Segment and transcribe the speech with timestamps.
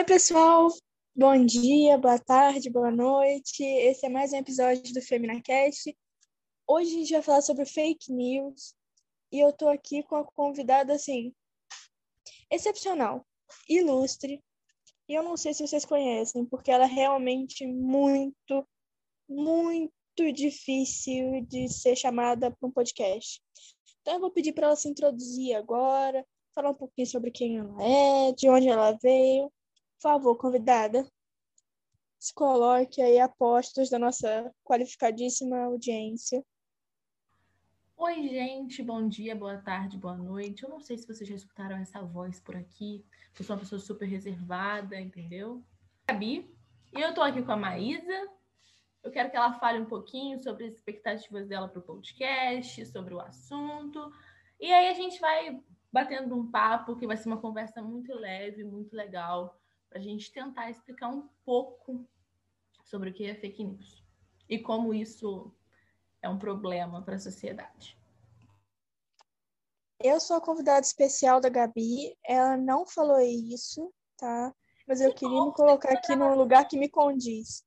[0.00, 0.68] Oi, pessoal.
[1.14, 3.62] Bom dia, boa tarde, boa noite.
[3.62, 5.94] Esse é mais um episódio do FeminaCast.
[6.66, 8.74] Hoje a gente vai falar sobre fake news
[9.30, 11.34] e eu tô aqui com a convidada assim
[12.50, 13.26] excepcional,
[13.68, 14.42] ilustre.
[15.06, 18.66] E eu não sei se vocês conhecem, porque ela é realmente muito,
[19.28, 23.42] muito difícil de ser chamada para um podcast.
[24.00, 27.76] Então eu vou pedir para ela se introduzir agora, falar um pouquinho sobre quem ela
[27.82, 29.52] é, de onde ela veio
[30.00, 31.06] por favor, convidada,
[32.18, 36.42] se coloque aí a postos da nossa qualificadíssima audiência.
[37.98, 40.62] Oi, gente, bom dia, boa tarde, boa noite.
[40.62, 43.04] Eu não sei se vocês já escutaram essa voz por aqui.
[43.38, 45.62] Eu sou uma pessoa super reservada, entendeu?
[46.08, 46.50] Gabi,
[46.96, 48.26] e eu tô aqui com a Maísa.
[49.04, 53.12] Eu quero que ela fale um pouquinho sobre as expectativas dela para o podcast, sobre
[53.12, 54.10] o assunto.
[54.58, 55.60] E aí a gente vai
[55.92, 59.59] batendo um papo que vai ser uma conversa muito leve, muito legal
[59.90, 62.08] para a gente tentar explicar um pouco
[62.84, 64.02] sobre o que é fake news
[64.48, 65.52] e como isso
[66.22, 67.98] é um problema para a sociedade.
[70.02, 74.54] Eu sou a convidada especial da Gabi, ela não falou isso, tá?
[74.86, 77.64] Mas eu que queria bom, me colocar aqui num lugar que me condiz.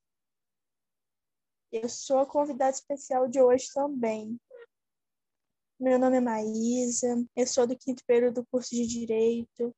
[1.72, 4.40] Eu sou a convidada especial de hoje também.
[5.80, 9.76] Meu nome é Maísa, eu sou do quinto período do curso de Direito.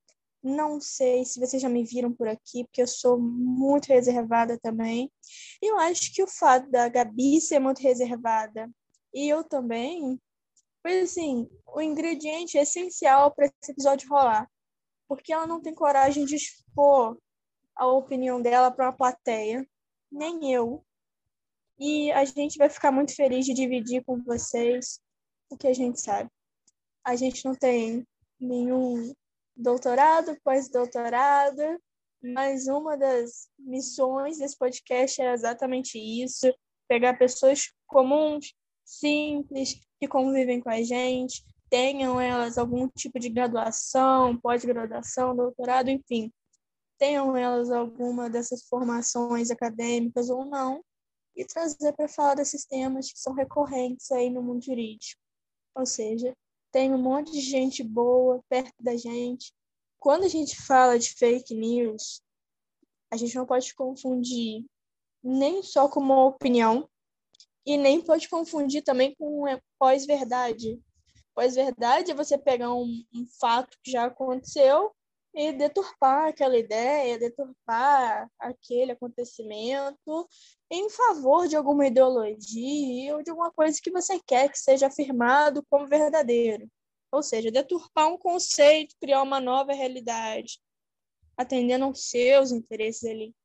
[0.47, 5.11] Não sei se vocês já me viram por aqui, porque eu sou muito reservada também.
[5.59, 8.69] E eu acho que o fato da Gabi ser muito reservada
[9.11, 10.21] e eu também,
[10.83, 14.47] foi assim, o ingrediente essencial para esse episódio rolar.
[15.07, 17.17] Porque ela não tem coragem de expor
[17.75, 19.67] a opinião dela para uma plateia,
[20.11, 20.85] nem eu.
[21.79, 25.01] E a gente vai ficar muito feliz de dividir com vocês
[25.49, 26.29] o que a gente sabe.
[27.03, 28.05] A gente não tem
[28.39, 29.11] nenhum
[29.55, 31.61] doutorado, pós-doutorado,
[32.21, 36.53] mas uma das missões desse podcast é exatamente isso:
[36.87, 44.37] pegar pessoas comuns, simples, que convivem com a gente, tenham elas algum tipo de graduação,
[44.39, 46.31] pós-graduação, doutorado, enfim,
[46.97, 50.83] tenham elas alguma dessas formações acadêmicas ou não,
[51.35, 55.19] e trazer para falar desses temas que são recorrentes aí no mundo jurídico.
[55.75, 56.33] Ou seja,
[56.75, 59.53] tem um monte de gente boa perto da gente.
[59.97, 62.21] Quando a gente fala de fake news,
[63.09, 64.65] a gente não pode confundir
[65.23, 66.85] nem só com uma opinião
[67.65, 69.45] e nem pode confundir também com
[69.79, 70.77] pós-verdade.
[71.33, 74.93] Pós-verdade é você pegar um, um fato que já aconteceu
[75.35, 80.29] e deturpar aquela ideia, deturpar aquele acontecimento
[80.71, 85.61] em favor de alguma ideologia ou de alguma coisa que você quer que seja afirmado
[85.69, 86.71] como verdadeiro.
[87.11, 90.57] Ou seja, deturpar um conceito, criar uma nova realidade,
[91.37, 93.35] atendendo aos seus interesses ali.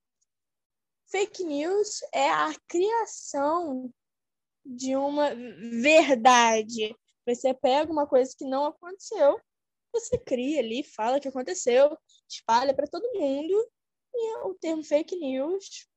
[1.07, 3.93] Fake news é a criação
[4.65, 5.35] de uma
[5.83, 6.95] verdade.
[7.27, 9.41] Você pega uma coisa que não aconteceu
[9.93, 11.97] você cria ali, fala que aconteceu,
[12.29, 13.55] espalha para todo mundo,
[14.15, 15.89] e o termo fake news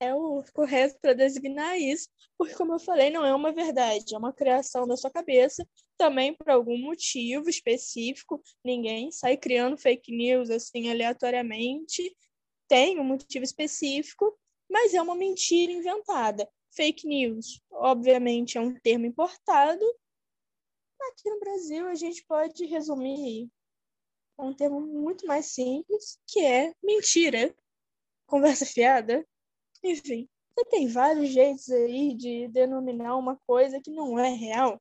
[0.00, 4.18] é o correto para designar isso, porque, como eu falei, não é uma verdade, é
[4.18, 8.42] uma criação da sua cabeça, também por algum motivo específico.
[8.64, 12.14] Ninguém sai criando fake news assim aleatoriamente,
[12.68, 14.36] tem um motivo específico,
[14.68, 16.48] mas é uma mentira inventada.
[16.72, 19.84] Fake news, obviamente, é um termo importado
[21.10, 23.50] Aqui no Brasil, a gente pode resumir
[24.36, 27.54] com um termo muito mais simples, que é mentira,
[28.26, 29.26] conversa fiada,
[29.82, 30.28] enfim.
[30.54, 34.80] Você tem vários jeitos aí de denominar uma coisa que não é real.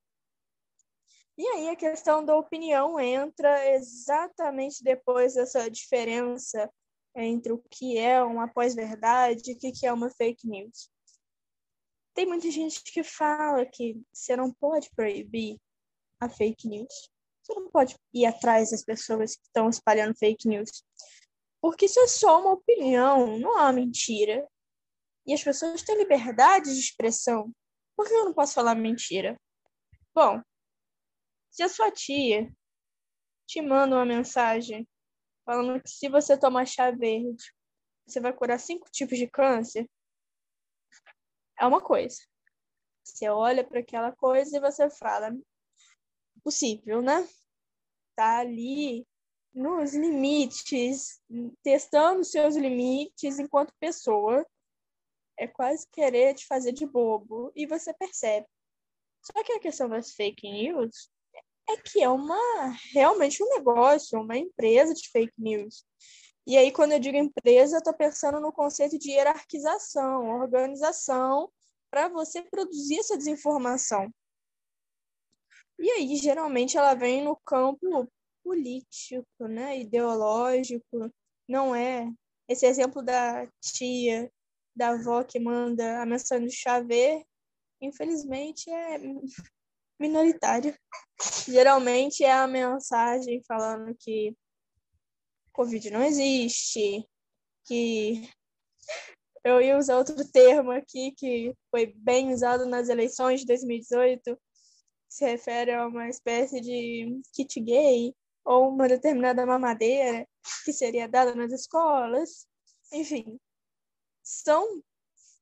[1.36, 6.72] E aí a questão da opinião entra exatamente depois dessa diferença
[7.16, 10.90] entre o que é uma pós-verdade e o que é uma fake news.
[12.14, 15.60] Tem muita gente que fala que você não pode proibir
[16.26, 17.10] a fake news.
[17.42, 20.84] Você não pode ir atrás das pessoas que estão espalhando fake news.
[21.62, 24.48] Porque isso é só uma opinião, não é uma mentira.
[25.26, 27.54] E as pessoas têm liberdade de expressão.
[27.96, 29.40] Por que eu não posso falar mentira?
[30.14, 30.42] Bom,
[31.50, 32.52] se a sua tia
[33.46, 34.88] te manda uma mensagem
[35.46, 37.54] falando que se você tomar chá verde,
[38.06, 39.90] você vai curar cinco tipos de câncer,
[41.60, 42.18] é uma coisa.
[43.04, 45.32] Você olha para aquela coisa e você fala:
[46.44, 47.28] possível, né?
[48.16, 49.08] Tá ali
[49.54, 51.22] nos limites,
[51.62, 54.46] testando seus limites enquanto pessoa.
[55.38, 58.48] É quase querer te fazer de bobo e você percebe.
[59.24, 61.10] Só que a questão das fake news
[61.70, 65.86] é que é uma realmente um negócio, uma empresa de fake news.
[66.46, 71.50] E aí, quando eu digo empresa, eu estou pensando no conceito de hierarquização, organização,
[71.90, 74.14] para você produzir essa desinformação.
[75.84, 78.10] E aí, geralmente, ela vem no campo
[78.42, 81.12] político, né, ideológico,
[81.46, 82.10] não é
[82.48, 84.32] esse exemplo da tia,
[84.74, 87.26] da avó que manda a mensagem do chave,
[87.82, 88.98] infelizmente é
[90.00, 90.74] minoritário.
[91.50, 94.34] Geralmente é a mensagem falando que
[95.52, 97.06] Covid não existe,
[97.66, 98.30] que
[99.44, 104.40] eu ia usar outro termo aqui que foi bem usado nas eleições de 2018,
[105.14, 110.28] se refere a uma espécie de kit gay ou uma determinada mamadeira
[110.66, 112.48] que seria dada nas escolas.
[112.92, 113.40] Enfim,
[114.24, 114.84] são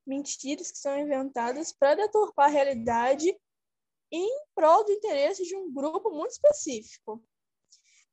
[0.06, 3.34] mentiras que são inventadas para deturpar a realidade
[4.12, 7.24] em prol do interesse de um grupo muito específico.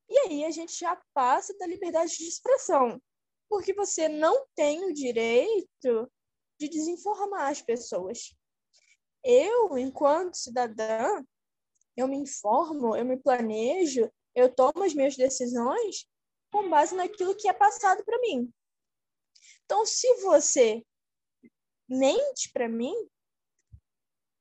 [0.08, 3.02] E aí a gente já passa da liberdade de expressão,
[3.48, 6.08] porque você não tem o direito
[6.56, 8.32] de desinformar as pessoas.
[9.24, 11.20] Eu, enquanto cidadã,
[11.98, 16.08] eu me informo, eu me planejo, eu tomo as minhas decisões
[16.52, 18.52] com base naquilo que é passado para mim.
[19.64, 20.86] Então, se você
[21.88, 22.94] mente para mim,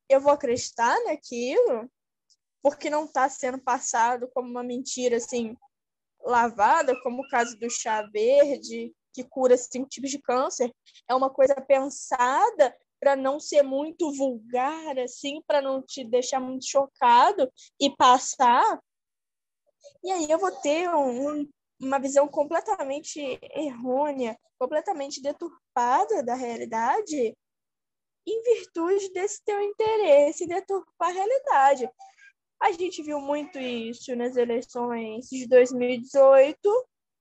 [0.08, 1.92] eu vou acreditar naquilo
[2.62, 5.58] porque não está sendo passado como uma mentira assim
[6.22, 10.72] lavada, como o caso do chá verde, que cura cinco tipos de câncer.
[11.10, 16.66] É uma coisa pensada para não ser muito vulgar, assim, para não te deixar muito
[16.66, 18.82] chocado e passar.
[20.04, 21.48] E aí eu vou ter um,
[21.80, 23.20] uma visão completamente
[23.54, 27.36] errônea, completamente deturpada da realidade,
[28.26, 31.90] em virtude desse teu interesse em deturpar a realidade.
[32.60, 36.60] A gente viu muito isso nas eleições de 2018,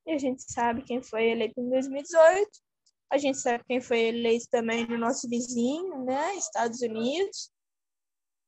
[0.06, 2.66] e a gente sabe quem foi eleito em 2018.
[3.11, 7.50] A gente sabe quem foi eleito também no nosso vizinho, né, Estados Unidos.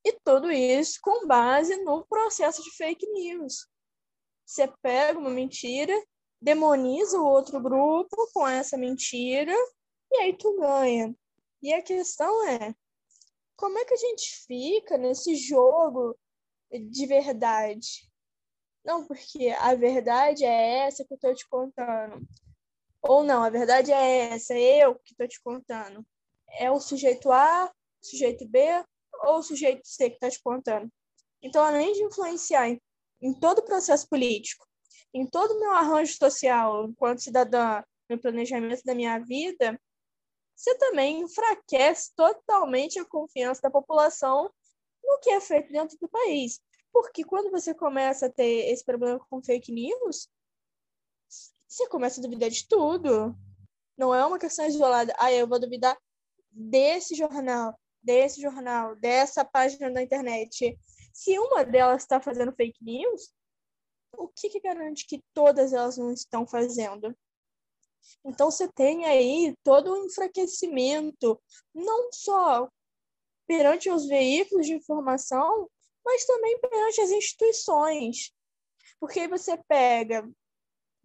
[0.05, 3.67] E tudo isso com base no processo de fake news.
[4.45, 5.93] Você pega uma mentira,
[6.41, 9.53] demoniza o outro grupo com essa mentira,
[10.11, 11.15] e aí tu ganha.
[11.63, 12.75] E a questão é,
[13.57, 16.17] como é que a gente fica nesse jogo
[16.71, 18.09] de verdade?
[18.85, 22.27] Não, porque a verdade é essa que eu tô te contando.
[23.09, 26.05] Ou não, a verdade é essa, é eu que tô te contando.
[26.59, 28.61] É o sujeito A, o sujeito B
[29.25, 30.93] ou o sujeito C que tá te contando.
[31.43, 32.79] Então, além de influenciar em,
[33.23, 34.67] em todo o processo político,
[35.15, 39.81] em todo o meu arranjo social enquanto cidadã, no planejamento da minha vida,
[40.55, 44.53] você também enfraquece totalmente a confiança da população
[45.03, 46.61] no que é feito dentro do país.
[46.93, 50.29] Porque quando você começa a ter esse problema com fake news,
[51.69, 53.37] você começa a duvidar de tudo.
[53.97, 55.15] Não é uma questão isolada.
[55.19, 55.97] Ah, eu vou duvidar
[56.51, 60.79] desse jornal, desse jornal, dessa página da internet.
[61.13, 63.33] Se uma delas está fazendo fake news,
[64.17, 67.15] o que, que garante que todas elas não estão fazendo?
[68.25, 71.41] Então, você tem aí todo um enfraquecimento,
[71.75, 72.69] não só
[73.47, 75.69] perante os veículos de informação,
[76.05, 78.33] mas também perante as instituições.
[78.99, 80.29] Porque aí você pega,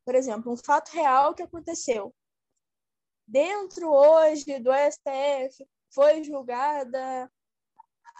[0.05, 2.13] por exemplo, um fato real que aconteceu.
[3.27, 7.31] Dentro hoje do STF foi julgada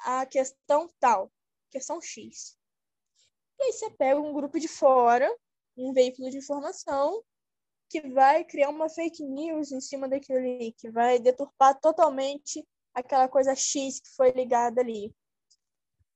[0.06, 1.32] a questão tal,
[1.70, 2.58] questão X.
[3.60, 5.30] E aí você pega um grupo de fora,
[5.78, 7.24] um veículo de informação,
[7.90, 13.28] que vai criar uma fake news em cima daquilo ali, que vai deturpar totalmente aquela
[13.28, 15.14] coisa X que foi ligada ali.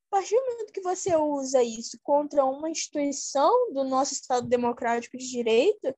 [0.09, 5.17] A partir do momento que você usa isso contra uma instituição do nosso Estado Democrático
[5.17, 5.95] de Direito,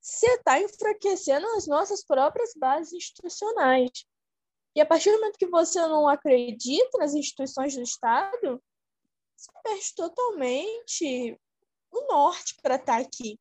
[0.00, 3.90] você está enfraquecendo as nossas próprias bases institucionais.
[4.74, 8.62] E a partir do momento que você não acredita nas instituições do Estado,
[9.36, 11.38] você perde totalmente
[11.90, 13.38] o norte para estar tá aqui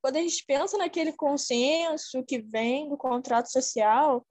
[0.00, 4.26] quando a gente pensa naquele consenso que vem do contrato social,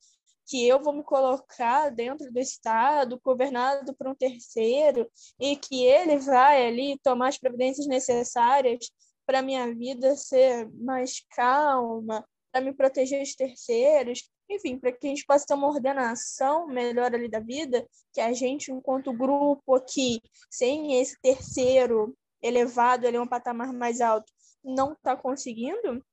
[0.50, 5.08] que eu vou me colocar dentro do Estado, governado por um terceiro,
[5.40, 8.90] e que ele vai ali tomar as providências necessárias
[9.28, 15.10] para minha vida ser mais calma, para me proteger de terceiros, enfim, para que a
[15.12, 20.20] gente possa ter uma ordenação melhor ali da vida, que a gente, enquanto grupo aqui,
[20.50, 24.32] sem esse terceiro elevado, ele é um patamar mais alto,
[24.64, 26.04] não está conseguindo,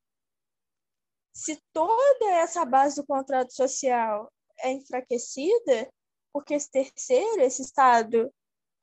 [1.36, 5.92] se toda essa base do contrato social é enfraquecida,
[6.32, 8.32] porque esse terceiro, esse Estado,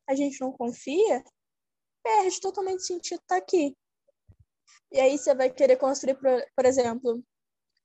[0.08, 1.24] a gente não confia,
[2.00, 3.76] perde totalmente sentido estar tá aqui.
[4.92, 6.16] E aí você vai querer construir,
[6.54, 7.20] por, exemplo,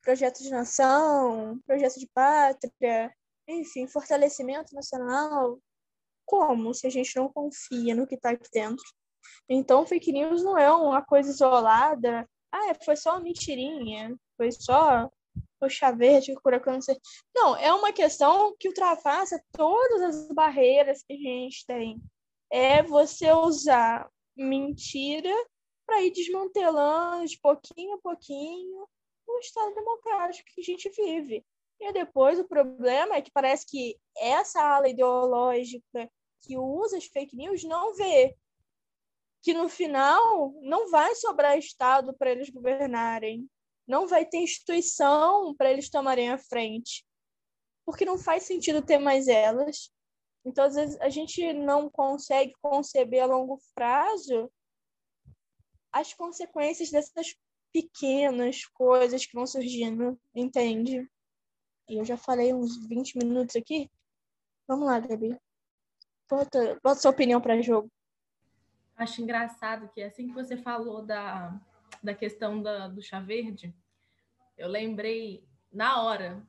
[0.03, 3.11] projeto de nação, projeto de pátria,
[3.47, 5.59] enfim, fortalecimento nacional.
[6.27, 8.85] Como se a gente não confia no que está aqui dentro?
[9.49, 12.29] Então, fake news não é uma coisa isolada.
[12.51, 15.09] Ah, foi só uma mentirinha, foi só
[15.69, 16.97] chá verde cura câncer.
[17.35, 22.01] Não, é uma questão que ultrapassa todas as barreiras que a gente tem.
[22.49, 25.33] É você usar mentira
[25.85, 28.87] para ir desmantelando de pouquinho a pouquinho
[29.27, 31.43] o Estado democrático que a gente vive.
[31.79, 36.09] E depois o problema é que parece que essa ala ideológica
[36.41, 38.35] que usa as fake news não vê
[39.41, 43.49] que no final não vai sobrar Estado para eles governarem,
[43.87, 47.05] não vai ter instituição para eles tomarem a frente,
[47.85, 49.91] porque não faz sentido ter mais elas.
[50.45, 54.51] Então, às vezes, a gente não consegue conceber a longo prazo
[55.91, 57.35] as consequências dessas
[57.73, 61.09] pequenas coisas que vão surgindo, entende?
[61.87, 63.89] E eu já falei uns 20 minutos aqui.
[64.67, 65.35] Vamos lá, Gabi.
[66.29, 67.89] Bota, bota sua opinião para jogo.
[68.99, 71.57] Acho engraçado que assim que você falou da,
[72.03, 73.73] da questão da, do chá verde,
[74.57, 76.45] eu lembrei na hora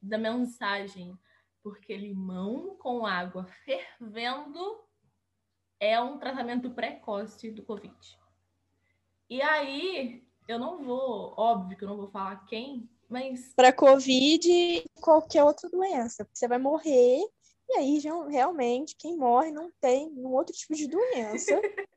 [0.00, 1.18] da mensagem,
[1.60, 4.80] porque limão com água fervendo
[5.80, 7.96] é um tratamento precoce do Covid.
[9.28, 13.52] E aí, eu não vou, óbvio que eu não vou falar quem, mas.
[13.56, 17.28] Para Covid e qualquer outra doença, você vai morrer,
[17.68, 21.60] e aí realmente quem morre não tem um outro tipo de doença.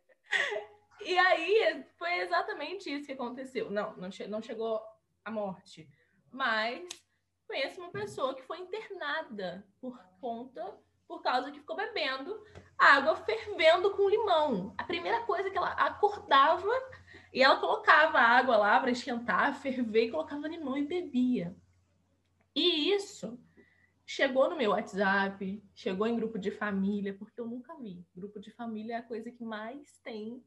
[1.05, 3.71] e aí foi exatamente isso que aconteceu.
[3.71, 4.81] Não, não, che não chegou
[5.23, 5.87] a morte,
[6.29, 6.87] mas
[7.47, 12.41] conheço uma pessoa que foi internada por conta por causa que ficou bebendo
[12.77, 14.73] água fervendo com limão.
[14.77, 16.71] A primeira coisa que ela acordava
[17.33, 21.53] e ela colocava água lá para esquentar, ferver e colocava limão e bebia.
[22.55, 23.37] E isso
[24.11, 28.05] chegou no meu WhatsApp, chegou em grupo de família, porque eu nunca vi.
[28.13, 30.43] Grupo de família é a coisa que mais tem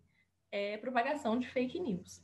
[0.52, 2.22] é, propagação de fake news.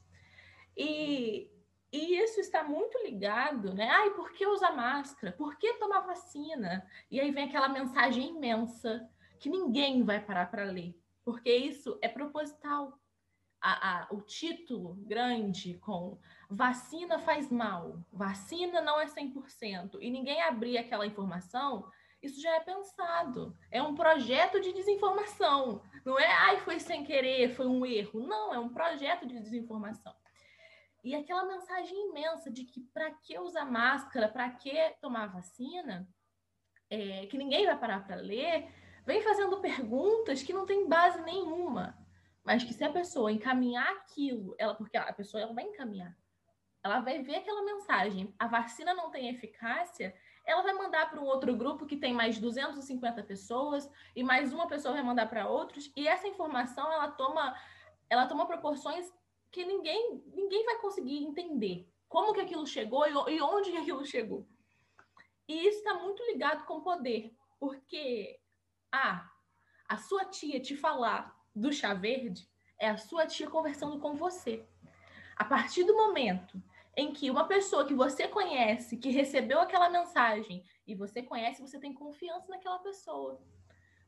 [0.76, 1.50] E,
[1.90, 3.88] e isso está muito ligado, né?
[3.88, 5.32] Ai, por que usar máscara?
[5.32, 6.86] Por que tomar vacina?
[7.10, 10.94] E aí vem aquela mensagem imensa que ninguém vai parar para ler,
[11.24, 13.00] porque isso é proposital
[13.62, 16.18] a, a, o título grande com
[16.50, 21.88] vacina faz mal, vacina não é 100%, e ninguém abrir aquela informação,
[22.20, 23.56] isso já é pensado.
[23.70, 25.80] É um projeto de desinformação.
[26.04, 28.26] Não é, ai, foi sem querer, foi um erro.
[28.26, 30.14] Não, é um projeto de desinformação.
[31.02, 36.06] E aquela mensagem imensa de que para que usar máscara, para que tomar vacina,
[36.90, 38.68] é, que ninguém vai parar para ler,
[39.06, 41.96] vem fazendo perguntas que não tem base nenhuma
[42.44, 46.16] mas que se a pessoa encaminhar aquilo, ela porque a pessoa ela vai encaminhar,
[46.82, 51.24] ela vai ver aquela mensagem, a vacina não tem eficácia, ela vai mandar para um
[51.24, 55.92] outro grupo que tem mais 250 pessoas e mais uma pessoa vai mandar para outros
[55.96, 57.54] e essa informação ela toma
[58.08, 59.12] ela toma proporções
[59.52, 64.46] que ninguém ninguém vai conseguir entender como que aquilo chegou e onde aquilo chegou.
[65.46, 68.40] E isso está muito ligado com poder, porque
[68.90, 69.30] ah,
[69.88, 74.66] a sua tia te falar do chá verde é a sua tia conversando com você.
[75.36, 76.60] A partir do momento
[76.96, 81.78] em que uma pessoa que você conhece, que recebeu aquela mensagem e você conhece, você
[81.78, 83.40] tem confiança naquela pessoa.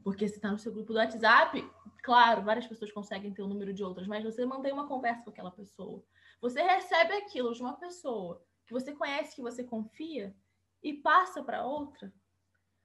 [0.02, 1.64] Porque se está no seu grupo do WhatsApp,
[2.02, 5.30] claro, várias pessoas conseguem ter o número de outras, mas você mantém uma conversa com
[5.30, 6.04] aquela pessoa.
[6.40, 10.34] Você recebe aquilo de uma pessoa que você conhece, que você confia,
[10.82, 12.12] e passa para outra.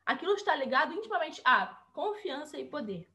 [0.06, 3.10] Aquilo está ligado intimamente a confiança e poder.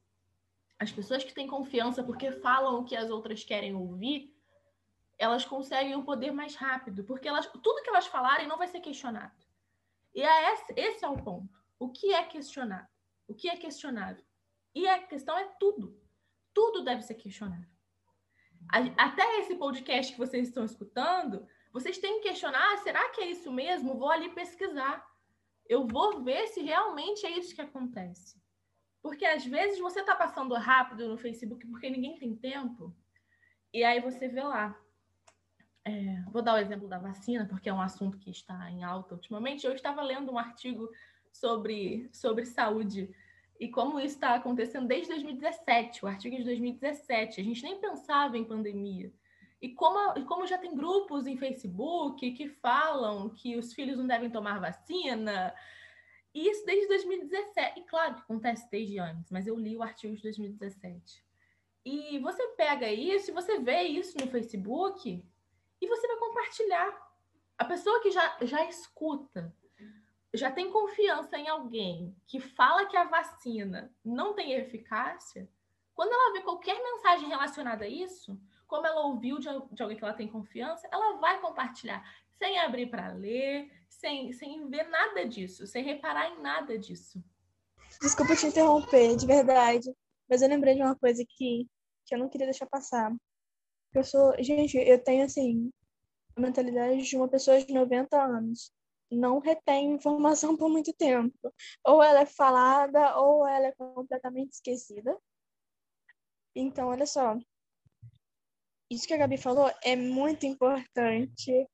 [0.77, 4.32] As pessoas que têm confiança porque falam o que as outras querem ouvir,
[5.17, 8.79] elas conseguem o poder mais rápido, porque elas, tudo que elas falarem não vai ser
[8.79, 9.33] questionado.
[10.13, 11.49] E é esse, esse é o ponto.
[11.79, 12.87] O que é questionado?
[13.27, 14.23] O que é questionável?
[14.75, 15.99] E a questão é tudo.
[16.53, 17.67] Tudo deve ser questionado.
[18.97, 23.31] Até esse podcast que vocês estão escutando, vocês têm que questionar: ah, será que é
[23.31, 23.97] isso mesmo?
[23.97, 25.05] Vou ali pesquisar.
[25.67, 28.41] Eu vou ver se realmente é isso que acontece.
[29.01, 32.95] Porque às vezes você está passando rápido no Facebook porque ninguém tem tempo,
[33.73, 34.79] e aí você vê lá.
[35.85, 39.15] É, vou dar o exemplo da vacina, porque é um assunto que está em alta
[39.15, 39.65] ultimamente.
[39.65, 40.89] Eu estava lendo um artigo
[41.31, 43.13] sobre, sobre saúde
[43.59, 47.39] e como isso está acontecendo desde 2017, o artigo é de 2017.
[47.39, 49.11] A gente nem pensava em pandemia.
[49.61, 54.05] E como, e como já tem grupos em Facebook que falam que os filhos não
[54.05, 55.53] devem tomar vacina,
[56.33, 57.79] e isso desde 2017.
[57.79, 61.23] E claro que acontece desde antes, mas eu li o artigo de 2017.
[61.85, 65.23] E você pega isso você vê isso no Facebook
[65.83, 67.13] e você vai compartilhar.
[67.57, 69.53] A pessoa que já, já escuta,
[70.33, 75.47] já tem confiança em alguém que fala que a vacina não tem eficácia,
[75.93, 80.03] quando ela vê qualquer mensagem relacionada a isso, como ela ouviu de, de alguém que
[80.03, 82.03] ela tem confiança, ela vai compartilhar,
[82.39, 87.23] sem abrir para ler, sem, sem ver nada disso, sem reparar em nada disso.
[88.01, 89.93] Desculpa te interromper, de verdade.
[90.27, 91.67] Mas eu lembrei de uma coisa que,
[92.05, 93.13] que eu não queria deixar passar.
[93.93, 94.33] Eu sou.
[94.39, 95.71] Gente, eu tenho assim.
[96.35, 98.71] A mentalidade de uma pessoa de 90 anos.
[99.11, 101.53] Não retém informação por muito tempo.
[101.85, 105.15] Ou ela é falada, ou ela é completamente esquecida.
[106.55, 107.37] Então, olha só.
[108.89, 111.67] Isso que a Gabi falou é muito importante.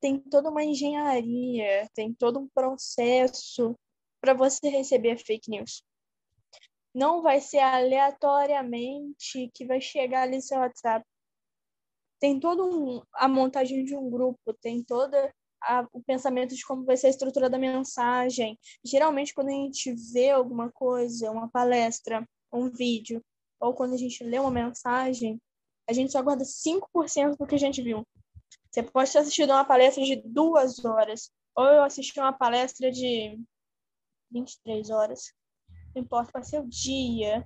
[0.00, 3.76] Tem toda uma engenharia, tem todo um processo
[4.20, 5.84] para você receber fake news.
[6.94, 11.04] Não vai ser aleatoriamente que vai chegar ali no seu WhatsApp.
[12.20, 15.32] Tem toda um, a montagem de um grupo, tem toda
[15.92, 18.58] o pensamento de como vai ser a estrutura da mensagem.
[18.84, 23.22] Geralmente, quando a gente vê alguma coisa, uma palestra, um vídeo,
[23.60, 25.40] ou quando a gente lê uma mensagem,
[25.88, 28.06] a gente só guarda 5% do que a gente viu.
[28.70, 33.38] Você pode ter assistido uma palestra de duas horas, ou eu assisti uma palestra de
[34.30, 35.32] 23 horas.
[35.94, 37.44] Não importa, passei o dia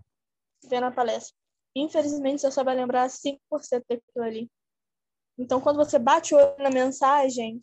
[0.69, 1.35] vendo a palestra.
[1.75, 3.41] Infelizmente, você só vai lembrar 5%
[3.89, 4.51] daquilo ali.
[5.39, 7.61] Então, quando você bate o olho na mensagem,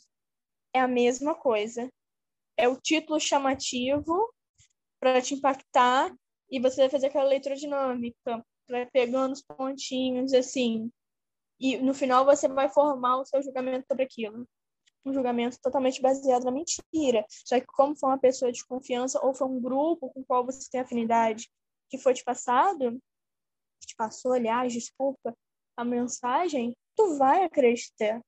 [0.73, 1.89] é a mesma coisa.
[2.57, 4.33] É o título chamativo
[4.99, 6.13] para te impactar
[6.49, 10.91] e você vai fazer aquela leitura dinâmica, vai pegando os pontinhos, assim.
[11.59, 14.47] E no final você vai formar o seu julgamento sobre aquilo.
[15.05, 17.25] Um julgamento totalmente baseado na mentira.
[17.29, 20.45] Só que como foi uma pessoa de confiança ou foi um grupo com o qual
[20.45, 21.49] você tem afinidade
[21.89, 22.99] que foi te passado,
[23.81, 25.35] que te passou, aliás, desculpa,
[25.75, 28.21] a mensagem, tu vai acreditar.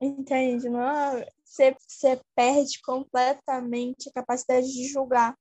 [0.00, 0.68] Entende?
[0.68, 1.28] É?
[1.44, 5.36] você, você perde completamente a capacidade de julgar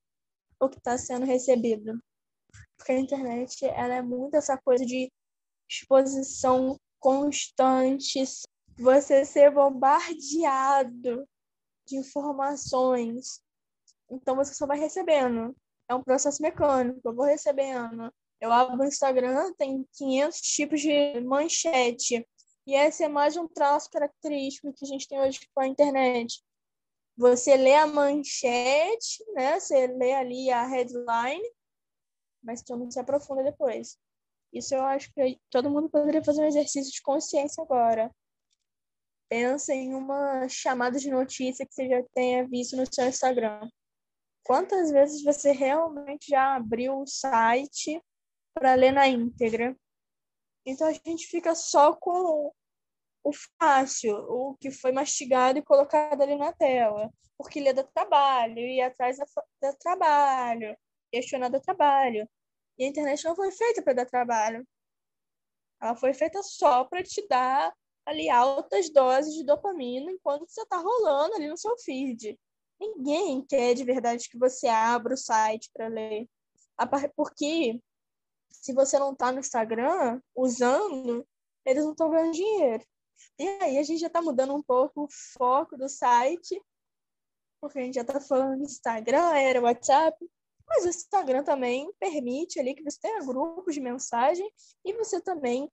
[0.59, 1.99] o que está sendo recebido.
[2.77, 5.11] Porque a internet ela é muito essa coisa de
[5.69, 8.23] exposição constante,
[8.77, 11.27] você ser bombardeado
[11.87, 13.41] de informações.
[14.09, 15.55] Então você só vai recebendo.
[15.89, 17.01] É um processo mecânico.
[17.03, 18.11] Eu vou recebendo.
[18.39, 22.27] Eu abro o Instagram, tem 500 tipos de manchete.
[22.67, 26.43] E esse é mais um traço característico que a gente tem hoje com a internet
[27.21, 29.59] você lê a manchete, né?
[29.59, 31.43] Você lê ali a headline,
[32.43, 33.97] mas tu não se aprofunda depois.
[34.51, 38.13] Isso eu acho que todo mundo poderia fazer um exercício de consciência agora.
[39.29, 43.69] Pensa em uma chamada de notícia que você já tenha visto no seu Instagram.
[44.43, 48.01] Quantas vezes você realmente já abriu o site
[48.53, 49.77] para ler na íntegra?
[50.65, 52.53] Então a gente fica só com
[53.23, 58.59] o fácil, o que foi mastigado e colocado ali na tela, porque lê dá trabalho,
[58.59, 60.75] ir atrás da, trabalho,
[61.11, 62.27] questionar do trabalho.
[62.77, 64.67] E a internet não foi feita para dar trabalho.
[65.81, 67.73] Ela foi feita só para te dar
[68.05, 72.39] ali altas doses de dopamina enquanto você está rolando ali no seu feed.
[72.79, 76.27] Ninguém quer de verdade que você abra o site para ler.
[77.15, 77.79] Porque
[78.61, 81.27] se você não está no Instagram usando,
[81.65, 82.85] eles não estão ganhando dinheiro.
[83.37, 86.61] E aí a gente já está mudando um pouco o foco do site,
[87.59, 90.17] porque a gente já está falando do Instagram, era WhatsApp,
[90.67, 94.49] mas o Instagram também permite ali que você tenha grupos de mensagem
[94.85, 95.69] e você também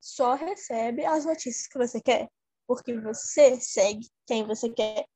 [0.00, 2.28] só recebe as notícias que você quer,
[2.66, 5.06] porque você segue quem você quer.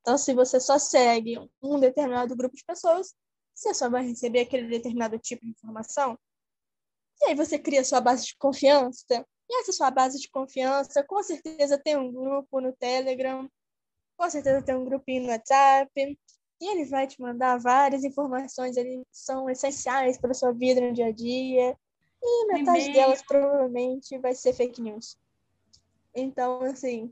[0.00, 3.14] Então, se você só segue um determinado grupo de pessoas,
[3.54, 6.18] você só vai receber aquele determinado tipo de informação.
[7.22, 11.22] E aí você cria sua base de confiança, e essa sua base de confiança, com
[11.22, 13.50] certeza tem um grupo no Telegram,
[14.16, 16.18] com certeza tem um grupinho no WhatsApp,
[16.60, 20.80] e ele vai te mandar várias informações ali que são essenciais para a sua vida
[20.80, 21.76] no dia a dia.
[22.22, 25.16] E metade delas provavelmente vai ser fake news.
[26.14, 27.10] Então, assim.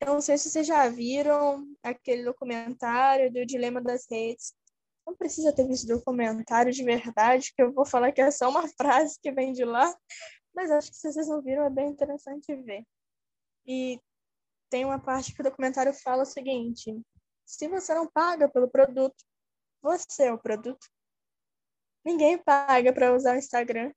[0.00, 4.54] Eu não sei se vocês já viram aquele documentário do Dilema das Redes.
[5.08, 8.68] Não precisa ter visto documentário de verdade, que eu vou falar que é só uma
[8.76, 9.90] frase que vem de lá.
[10.54, 12.84] Mas acho que se vocês não viram, é bem interessante ver.
[13.66, 13.98] E
[14.68, 16.94] tem uma parte que o documentário fala o seguinte:
[17.46, 19.16] se você não paga pelo produto,
[19.80, 20.86] você é o produto.
[22.04, 23.90] Ninguém paga para usar o Instagram,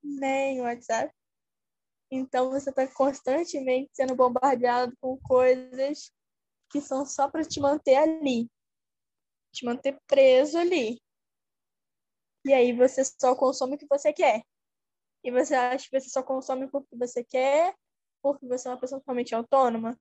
[0.00, 1.12] nem o WhatsApp.
[2.08, 6.12] Então você está constantemente sendo bombardeado com coisas
[6.70, 8.48] que são só para te manter ali,
[9.52, 11.00] te manter preso ali.
[12.44, 14.42] E aí você só consome o que você quer
[15.24, 17.74] e você acha que você só consome porque você quer,
[18.20, 19.96] porque você é uma pessoa totalmente autônoma?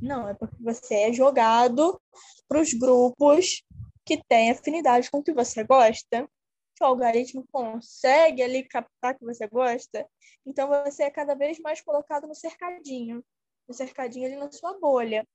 [0.00, 2.00] Não, é porque você é jogado
[2.48, 3.62] para os grupos
[4.04, 6.28] que têm afinidade com o que você gosta.
[6.74, 10.06] Que o algoritmo consegue ali captar que você gosta.
[10.44, 13.24] Então você é cada vez mais colocado no cercadinho.
[13.68, 15.26] No cercadinho ali na sua bolha.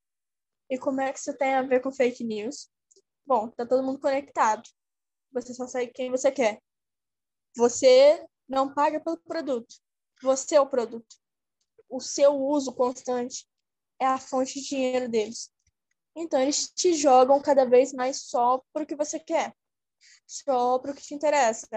[0.70, 2.70] E como é que isso tem a ver com fake news?
[3.28, 4.64] Bom, tá todo mundo conectado.
[5.34, 6.62] Você só segue quem você quer.
[7.58, 9.76] Você não paga pelo produto.
[10.24, 11.14] Você é o produto.
[11.90, 13.46] O seu uso constante
[14.00, 15.52] é a fonte de dinheiro deles.
[16.16, 19.54] Então, eles te jogam cada vez mais só para o que você quer,
[20.26, 21.68] só para o que te interessa.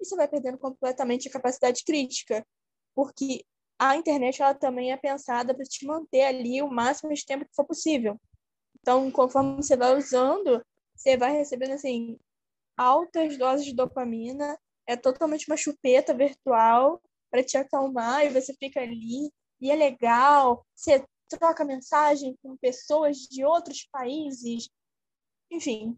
[0.00, 2.46] E você vai perdendo completamente a capacidade crítica,
[2.94, 3.44] porque
[3.76, 7.54] a internet ela também é pensada para te manter ali o máximo de tempo que
[7.54, 8.16] for possível.
[8.80, 10.64] Então, conforme você vai usando,
[11.00, 12.18] você vai recebendo assim
[12.76, 18.80] altas doses de dopamina, é totalmente uma chupeta virtual para te acalmar e você fica
[18.80, 24.68] ali e é legal, você troca mensagem com pessoas de outros países.
[25.50, 25.96] Enfim,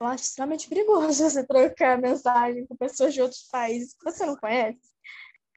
[0.00, 4.36] eu acho extremamente perigoso você trocar mensagem com pessoas de outros países que você não
[4.36, 4.78] conhece.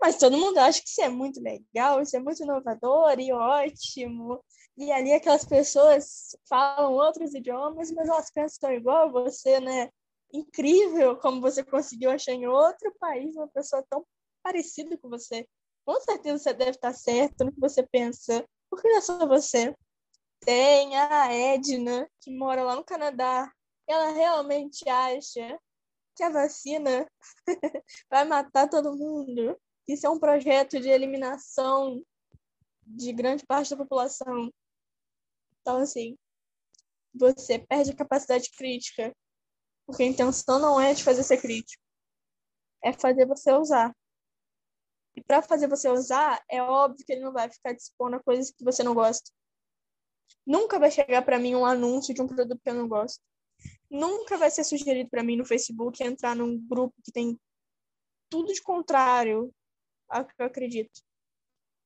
[0.01, 4.43] Mas todo mundo acha que isso é muito legal, isso é muito inovador e ótimo.
[4.77, 9.89] E ali aquelas pessoas falam outros idiomas, mas elas pensam igual a você, né?
[10.31, 14.05] Incrível como você conseguiu achar em outro país uma pessoa tão
[14.43, 15.47] parecida com você
[15.87, 18.45] com certeza você deve estar certo no que você pensa.
[18.69, 19.73] Por que não é só você?
[20.41, 23.49] Tem a Edna, que mora lá no Canadá.
[23.87, 25.57] Ela realmente acha
[26.13, 27.09] que a vacina
[28.11, 29.57] vai matar todo mundo.
[29.87, 32.03] Isso é um projeto de eliminação
[32.85, 34.51] de grande parte da população.
[35.67, 36.17] Então, assim,
[37.13, 39.13] você perde a capacidade crítica.
[39.85, 41.83] Porque a intenção não é de fazer ser crítico.
[42.81, 43.93] É fazer você usar.
[45.13, 48.49] E para fazer você usar, é óbvio que ele não vai ficar dispondo a coisas
[48.49, 49.29] que você não gosta.
[50.45, 53.21] Nunca vai chegar para mim um anúncio de um produto que eu não gosto.
[53.91, 57.37] Nunca vai ser sugerido para mim no Facebook entrar num grupo que tem
[58.29, 59.53] tudo de contrário
[60.07, 61.01] ao que eu acredito.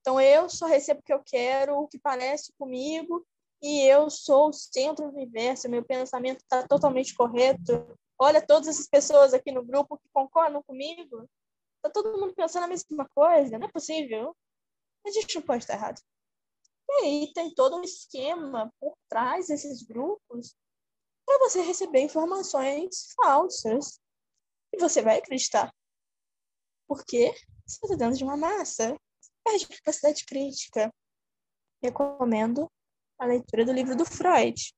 [0.01, 3.25] Então eu só recebo o que eu quero, o que parece comigo,
[3.61, 7.97] e eu sou o centro do universo, meu pensamento está totalmente correto.
[8.19, 11.27] Olha todas essas pessoas aqui no grupo que concordam comigo,
[11.81, 14.35] Tá todo mundo pensando a mesma coisa, não é possível.
[15.05, 15.99] A gente não pode estar errado.
[16.89, 20.55] E aí tem todo um esquema por trás desses grupos
[21.25, 23.99] para você receber informações falsas.
[24.71, 25.73] E você vai acreditar.
[26.87, 27.33] Porque
[27.65, 28.95] você está dentro de uma massa.
[29.43, 30.93] Perde capacidade crítica.
[31.81, 32.71] Recomendo
[33.21, 34.73] a leitura do livro do Freud.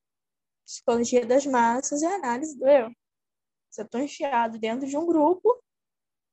[0.66, 2.90] Psicologia das Massas e Análise do Eu.
[3.70, 5.62] Se eu estou enfiado dentro de um grupo,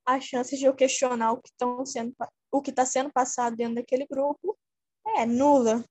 [0.05, 2.13] as chances de eu questionar o que estão sendo
[2.51, 4.57] o que está sendo passado dentro daquele grupo
[5.15, 5.85] é nula.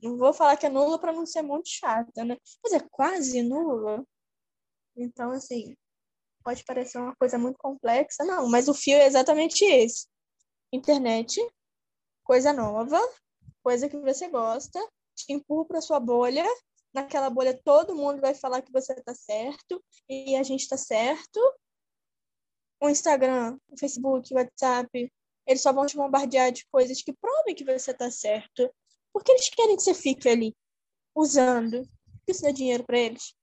[0.00, 2.36] Não vou falar que é nula para não ser muito chata, né?
[2.62, 4.06] Mas é quase nula.
[4.96, 5.74] Então, assim,
[6.44, 10.06] pode parecer uma coisa muito complexa, não, mas o fio é exatamente esse.
[10.72, 11.40] Internet,
[12.22, 13.00] coisa nova,
[13.60, 14.78] coisa que você gosta,
[15.18, 16.44] te empurra para sua bolha.
[16.92, 21.40] Naquela bolha todo mundo vai falar que você está certo e a gente está certo
[22.80, 25.12] o Instagram, o Facebook, o WhatsApp,
[25.46, 28.72] eles só vão te bombardear de coisas que provem que você está certo.
[29.12, 30.54] Porque eles querem que você fique ali
[31.14, 31.88] usando.
[32.26, 33.34] Isso dá dinheiro para eles.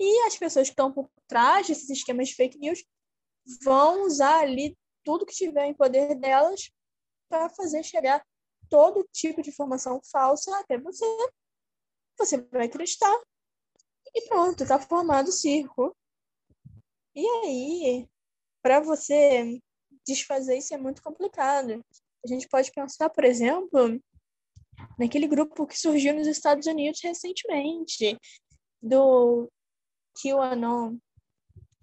[0.00, 2.84] E as pessoas que estão por trás desses esquemas de fake news
[3.62, 6.70] vão usar ali tudo que tiver em poder delas
[7.28, 8.24] para fazer chegar
[8.72, 11.04] todo tipo de informação falsa até você.
[12.18, 13.14] Você vai acreditar.
[14.14, 15.94] E pronto, está formado o circo.
[17.14, 18.08] E aí,
[18.62, 19.60] para você
[20.06, 21.84] desfazer isso é muito complicado.
[22.24, 24.00] A gente pode pensar, por exemplo,
[24.98, 28.16] naquele grupo que surgiu nos Estados Unidos recentemente,
[28.80, 29.52] do
[30.16, 30.96] QAnon,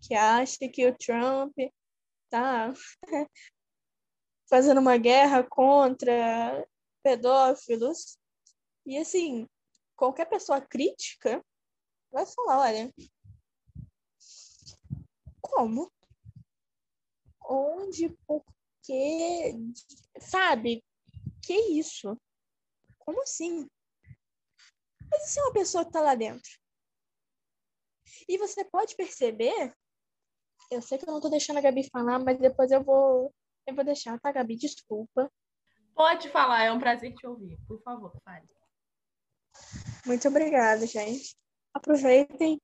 [0.02, 1.54] que acha que o Trump
[2.32, 2.73] tá
[4.49, 6.67] fazendo uma guerra contra
[7.10, 8.17] pedófilos.
[8.86, 9.48] E assim,
[9.95, 11.43] qualquer pessoa crítica
[12.12, 12.93] vai falar, olha,
[15.41, 15.91] como?
[17.50, 18.45] onde, por
[18.84, 19.56] quê,
[20.19, 20.84] sabe?
[21.43, 22.15] Que isso?
[23.00, 23.67] Como assim?
[25.10, 26.52] Mas isso é uma pessoa que está lá dentro.
[28.28, 29.74] E você pode perceber,
[30.69, 33.34] eu sei que eu não estou deixando a Gabi falar, mas depois eu vou,
[33.65, 34.56] eu vou deixar, tá, Gabi?
[34.56, 35.32] Desculpa.
[35.99, 37.59] Pode falar, é um prazer te ouvir.
[37.67, 38.47] Por favor, fale.
[40.05, 41.35] Muito obrigada, gente.
[41.73, 42.57] Aproveitem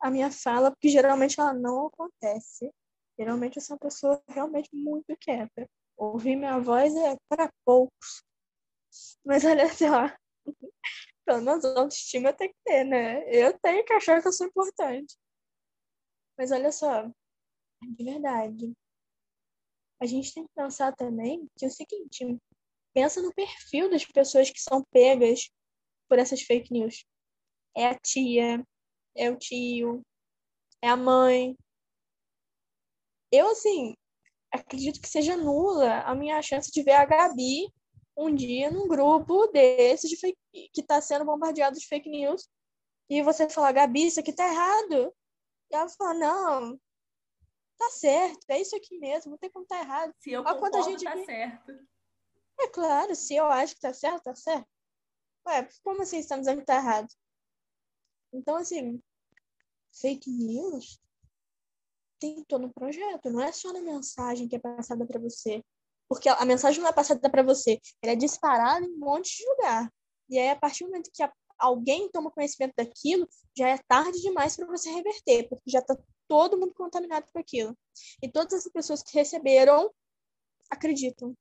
[0.00, 2.68] a minha fala, porque geralmente ela não acontece.
[3.16, 5.70] Geralmente eu sou uma pessoa realmente muito quieta.
[5.96, 8.24] ouvir minha voz é para poucos.
[9.24, 10.12] Mas olha só,
[11.24, 13.22] pelo menos autoestima tem que ter, né?
[13.32, 15.16] Eu tenho que achar que eu sou importante.
[16.36, 17.08] Mas olha só,
[17.84, 18.72] de verdade,
[20.02, 22.24] a gente tem que pensar também que é o seguinte,
[22.92, 25.50] pensa no perfil das pessoas que são pegas
[26.08, 27.04] por essas fake news.
[27.76, 28.64] É a tia,
[29.16, 30.02] é o tio,
[30.82, 31.56] é a mãe.
[33.32, 33.94] Eu, assim,
[34.52, 37.72] acredito que seja nula a minha chance de ver a Gabi
[38.16, 40.36] um dia num grupo desses de fake,
[40.72, 42.48] que está sendo bombardeado de fake news
[43.08, 45.14] e você falar, Gabi, isso aqui tá errado.
[45.70, 46.80] E ela fala, não,
[47.78, 50.12] tá certo, é isso aqui mesmo, não tem como tá errado.
[50.18, 51.24] Se eu concordo, a gente tá aqui...
[51.24, 51.72] certo.
[52.60, 54.68] É claro, se eu acho que tá certo, tá certo.
[55.46, 57.08] Ué, como assim estamos dizendo que tá errado?
[58.32, 59.02] Então, assim,
[59.92, 61.00] fake news
[62.18, 65.64] tem todo um projeto, não é só na mensagem que é passada para você.
[66.08, 69.48] Porque a mensagem não é passada para você, ela é disparada em um monte de
[69.48, 69.90] lugar.
[70.28, 71.22] E aí, a partir do momento que
[71.58, 75.96] alguém toma conhecimento daquilo, já é tarde demais para você reverter, porque já está
[76.28, 77.76] todo mundo contaminado com aquilo.
[78.22, 79.92] E todas as pessoas que receberam
[80.70, 81.34] acreditam.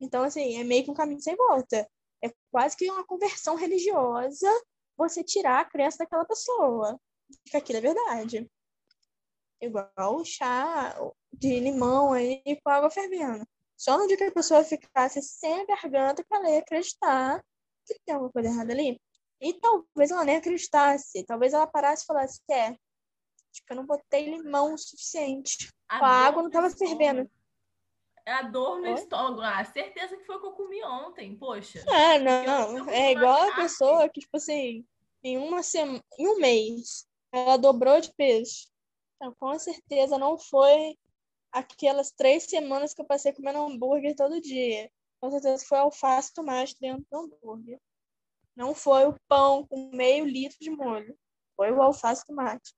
[0.00, 1.88] Então, assim, é meio que um caminho sem volta.
[2.22, 4.48] É quase que uma conversão religiosa
[4.96, 8.50] você tirar a crença daquela pessoa de que aquilo é verdade.
[9.60, 10.96] Igual o chá
[11.32, 13.46] de limão aí com água fervendo.
[13.76, 17.44] Só no dia que a pessoa ficasse sem a garganta que ela ia acreditar
[17.86, 19.00] que tem alguma coisa errada ali.
[19.40, 21.24] E talvez ela nem acreditasse.
[21.24, 25.68] Talvez ela parasse e falasse, é, acho que eu não botei limão o suficiente.
[25.88, 27.30] A, a água não estava fervendo.
[28.28, 28.92] É a dor no Oi?
[28.92, 29.40] estômago.
[29.40, 31.82] Ah, certeza que foi o que eu comi ontem, poxa.
[31.88, 32.86] É, não.
[32.90, 34.84] É igual a pessoa que, tipo assim,
[35.24, 38.68] em uma semana, em um mês, ela dobrou de peso.
[39.16, 40.98] Então, com certeza não foi
[41.50, 44.90] aquelas três semanas que eu passei comendo hambúrguer todo dia.
[45.22, 47.80] Com certeza foi alface e tomate dentro do hambúrguer.
[48.54, 51.18] Não foi o pão com meio litro de molho.
[51.56, 52.74] Foi o alface e tomate.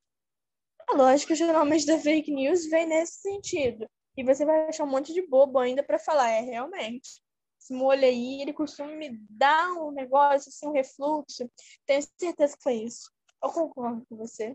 [0.88, 3.90] A lógica geralmente da fake news vem nesse sentido.
[4.20, 7.22] E você vai achar um monte de bobo ainda para falar, é realmente.
[7.58, 11.50] Esse molho aí, ele costuma me dar um negócio, assim, um refluxo.
[11.86, 13.10] Tenho certeza que foi isso.
[13.42, 14.54] Eu concordo com você.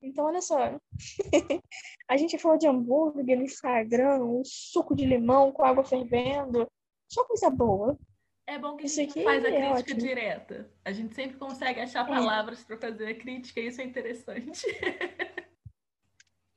[0.00, 0.56] Então, olha só.
[2.08, 6.66] a gente falou de hambúrguer no Instagram, um suco de limão com água fervendo.
[7.06, 7.98] Só coisa boa.
[8.46, 10.00] É bom que isso a gente faz a é crítica ótimo.
[10.00, 10.72] direta.
[10.86, 12.08] A gente sempre consegue achar é.
[12.08, 14.64] palavras para fazer a crítica e isso é interessante.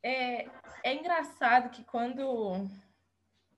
[0.03, 0.47] é,
[0.83, 2.67] é engraçado que quando,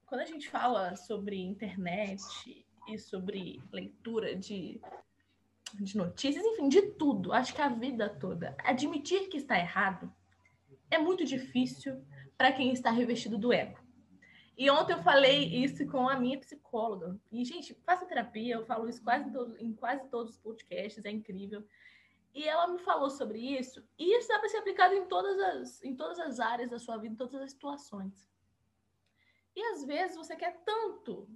[0.06, 4.82] quando a gente fala sobre internet e sobre leitura de,
[5.76, 10.12] de notícias, enfim, de tudo, acho que a vida toda, admitir que está errado
[10.90, 12.04] é muito difícil
[12.38, 13.80] para quem está revestido do ego.
[14.58, 17.20] E ontem eu falei isso com a minha psicóloga.
[17.32, 21.04] E, gente, faça terapia, eu falo isso quase em, todo, em quase todos os podcasts,
[21.06, 21.66] é incrível.
[22.34, 25.84] E ela me falou sobre isso, e isso dá para ser aplicado em todas, as,
[25.84, 28.26] em todas as áreas da sua vida, em todas as situações.
[29.54, 31.28] E às vezes você quer tanto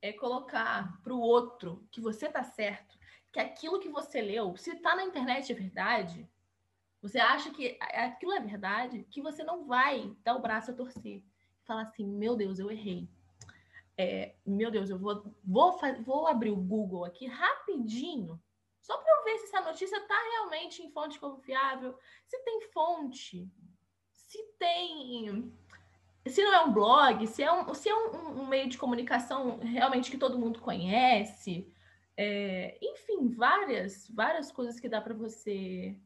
[0.00, 2.98] é, colocar para o outro que você tá certo,
[3.32, 6.28] que aquilo que você leu, se tá na internet é verdade,
[7.00, 11.22] você acha que aquilo é verdade, que você não vai dar o braço a torcer
[11.64, 13.08] falar assim: meu Deus, eu errei.
[13.96, 18.40] É, meu Deus, eu vou, vou, vou abrir o Google aqui rapidinho,
[18.82, 23.48] só para eu ver se essa notícia está realmente em fonte confiável, se tem fonte,
[24.10, 25.52] se tem.
[26.26, 29.58] Se não é um blog, se é um, se é um, um meio de comunicação
[29.58, 31.72] realmente que todo mundo conhece.
[32.16, 35.98] É, enfim, várias, várias coisas que dá para você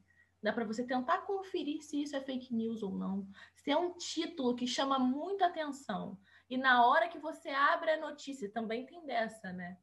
[0.42, 3.26] Dá para você tentar conferir se isso é fake news ou não.
[3.52, 6.16] Se é um título que chama muita atenção.
[6.48, 9.76] E na hora que você abre a notícia, também tem dessa, né?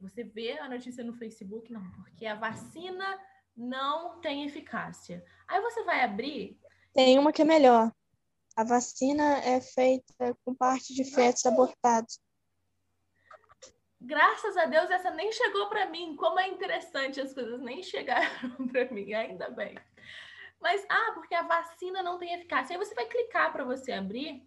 [0.00, 3.20] Você vê a notícia no Facebook, não, porque a vacina
[3.56, 5.24] não tem eficácia.
[5.48, 6.56] Aí você vai abrir.
[6.92, 7.92] Tem uma que é melhor.
[8.56, 12.20] A vacina é feita com parte de fetos abortados.
[14.00, 16.14] Graças a Deus, essa nem chegou para mim.
[16.14, 18.28] Como é interessante, as coisas nem chegaram
[18.70, 19.76] para mim, ainda bem.
[20.60, 22.76] Mas, ah, porque a vacina não tem eficácia.
[22.76, 24.46] Aí você vai clicar para você abrir.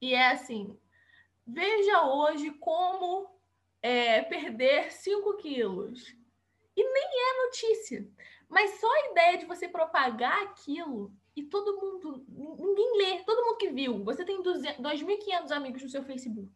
[0.00, 0.80] E é assim:
[1.46, 3.41] veja hoje como
[3.82, 6.16] é, perder 5 quilos.
[6.74, 8.08] E nem é notícia.
[8.48, 13.56] Mas só a ideia de você propagar aquilo e todo mundo, ninguém lê, todo mundo
[13.56, 14.04] que viu.
[14.04, 16.52] Você tem 2.500 amigos no seu Facebook.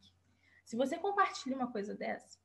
[0.65, 2.39] Se você compartilha uma coisa dessa,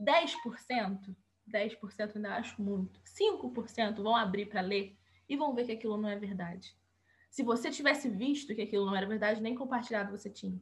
[0.00, 1.16] 10%,
[1.48, 4.96] 10% ainda acho muito, 5% vão abrir para ler
[5.28, 6.76] e vão ver que aquilo não é verdade.
[7.30, 10.60] se você tivesse visto que aquilo não era verdade, nem compartilhado você tinha.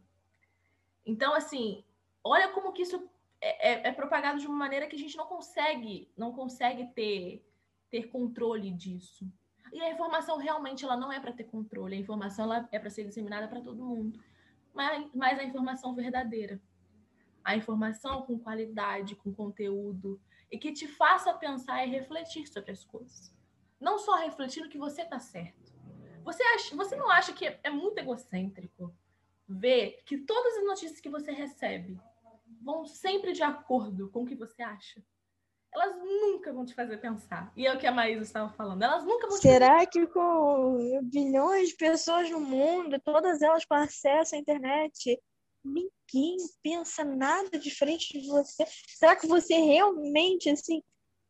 [1.05, 1.85] Então, assim,
[2.25, 3.09] olha como que isso
[3.41, 7.45] é, é, é propagado de uma maneira que a gente não consegue, não consegue ter,
[7.91, 9.27] ter controle disso.
[9.73, 12.91] E a informação realmente ela não é para ter controle, a informação ela é para
[12.91, 14.21] ser disseminada para todo mundo.
[14.73, 16.61] Mas, mas a informação verdadeira.
[17.43, 22.85] A informação com qualidade, com conteúdo, e que te faça pensar e refletir sobre as
[22.85, 23.35] coisas.
[23.81, 25.73] Não só refletir no que você está certo.
[26.23, 28.95] Você, acha, você não acha que é, é muito egocêntrico
[29.49, 31.99] ver que todas as notícias que você recebe
[32.65, 35.03] vão sempre de acordo com o que você acha?
[35.75, 37.51] elas nunca vão te fazer pensar.
[37.57, 38.83] E é o que a Maísa estava falando.
[38.83, 39.87] Elas nunca vão Será fazer...
[39.87, 45.19] que com bilhões de pessoas no mundo, todas elas com acesso à internet,
[45.65, 48.67] ninguém pensa nada diferente de você?
[48.87, 50.83] Será que você realmente, assim,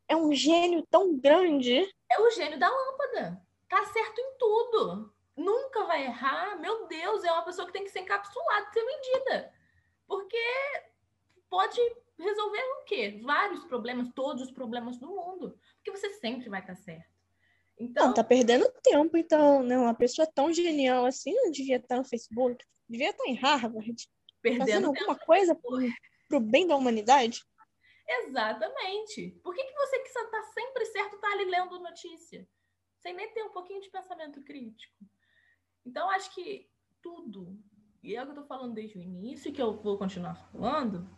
[0.09, 1.88] é um gênio tão grande?
[2.11, 3.40] É o gênio da lâmpada.
[3.68, 5.14] Tá certo em tudo.
[5.37, 6.59] Nunca vai errar.
[6.59, 9.53] Meu Deus, é uma pessoa que tem que ser encapsulada, ser vendida.
[10.07, 10.37] Porque
[11.53, 11.79] pode
[12.19, 13.21] resolver o quê?
[13.23, 15.55] Vários problemas, todos os problemas do mundo.
[15.77, 17.12] Porque você sempre vai estar certo.
[17.79, 19.77] Então, não, tá perdendo tempo, então, né?
[19.77, 24.09] Uma pessoa tão genial assim não devia estar no Facebook, devia estar em Harvard.
[24.41, 25.27] Perdendo fazendo alguma tempo.
[25.27, 25.79] coisa pro,
[26.27, 27.45] pro bem da humanidade.
[28.09, 29.38] Exatamente.
[29.45, 32.49] Por que, que você que está sempre certo tá ali lendo notícia?
[32.99, 35.05] Sem nem ter um pouquinho de pensamento crítico.
[35.85, 36.71] Então, acho que
[37.03, 37.59] tudo,
[38.03, 41.09] e é o que eu tô falando desde o início, que eu vou continuar falando,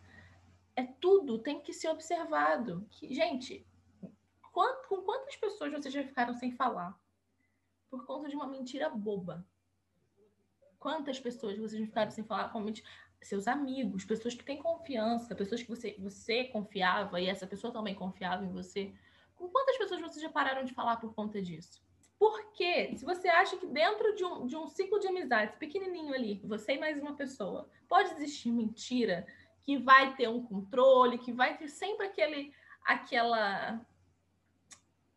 [0.75, 2.85] é tudo tem que ser observado.
[2.91, 3.65] Que, gente,
[4.51, 6.99] com quantas pessoas vocês já ficaram sem falar
[7.89, 9.45] por conta de uma mentira boba?
[10.79, 12.63] Quantas pessoas vocês já ficaram sem falar com?
[13.21, 17.95] Seus amigos, pessoas que têm confiança, pessoas que você, você confiava e essa pessoa também
[17.95, 18.93] confiava em você.
[19.35, 21.83] Com quantas pessoas vocês já pararam de falar por conta disso?
[22.19, 26.39] Porque se você acha que dentro de um, de um ciclo de amizades pequenininho ali,
[26.45, 29.25] você e mais uma pessoa, pode existir mentira,
[29.65, 33.83] que vai ter um controle, que vai ter sempre aquele, aquela,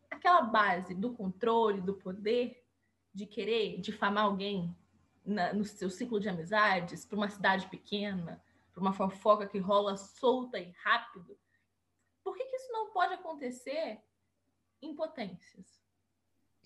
[0.09, 2.65] aquela base do controle, do poder,
[3.13, 4.75] de querer difamar alguém
[5.23, 9.95] na, no seu ciclo de amizades, para uma cidade pequena, para uma fofoca que rola
[9.95, 11.37] solta e rápido.
[12.23, 14.01] Por que, que isso não pode acontecer
[14.81, 15.79] em potências?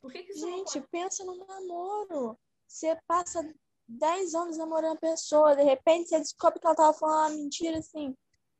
[0.01, 2.37] Por que, que isso Gente, pensa no namoro.
[2.65, 3.53] Você passa
[3.87, 7.79] 10 anos namorando a pessoa, de repente você descobre que ela tava falando uma mentira
[7.79, 8.15] assim,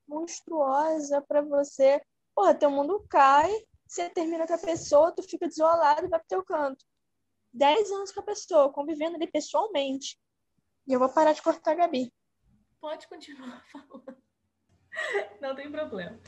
[0.08, 2.02] monstruosa para você.
[2.36, 3.52] Porra, teu mundo cai,
[3.88, 6.86] você termina com a pessoa, tu fica desolado e vai pro teu canto.
[7.54, 10.20] 10 anos com a pessoa, convivendo ali pessoalmente.
[10.88, 12.12] E eu vou parar de cortar a Gabi.
[12.82, 14.18] Pode continuar falando.
[15.40, 16.20] Não tem problema.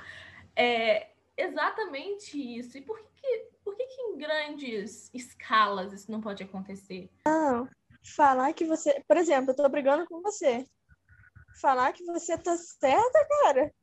[0.55, 2.77] É exatamente isso.
[2.77, 7.11] E por que, que, por que, que em grandes escalas isso não pode acontecer?
[7.27, 7.67] Não,
[8.05, 9.03] falar que você.
[9.07, 10.65] Por exemplo, eu tô brigando com você.
[11.61, 13.73] Falar que você tá certa, cara.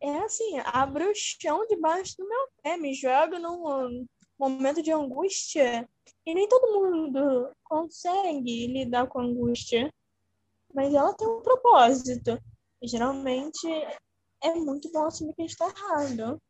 [0.00, 4.06] É assim, abre o chão debaixo do meu pé, me joga num
[4.38, 5.88] momento de angústia.
[6.26, 9.92] E nem todo mundo consegue lidar com angústia.
[10.74, 12.38] Mas ela tem um propósito.
[12.82, 13.66] E, geralmente
[14.42, 16.42] é muito bom assumir que a gente tá errado.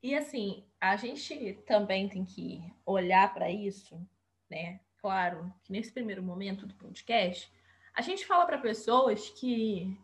[0.00, 4.00] E assim, a gente também tem que olhar para isso,
[4.48, 4.80] né?
[5.08, 7.50] Claro que nesse primeiro momento do podcast,
[7.94, 9.98] a gente fala para pessoas que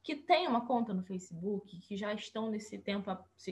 [0.00, 3.10] que têm uma conta no Facebook, que já estão nesse tempo,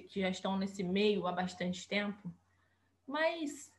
[0.08, 2.32] que já estão nesse meio há bastante tempo,
[3.04, 3.70] mas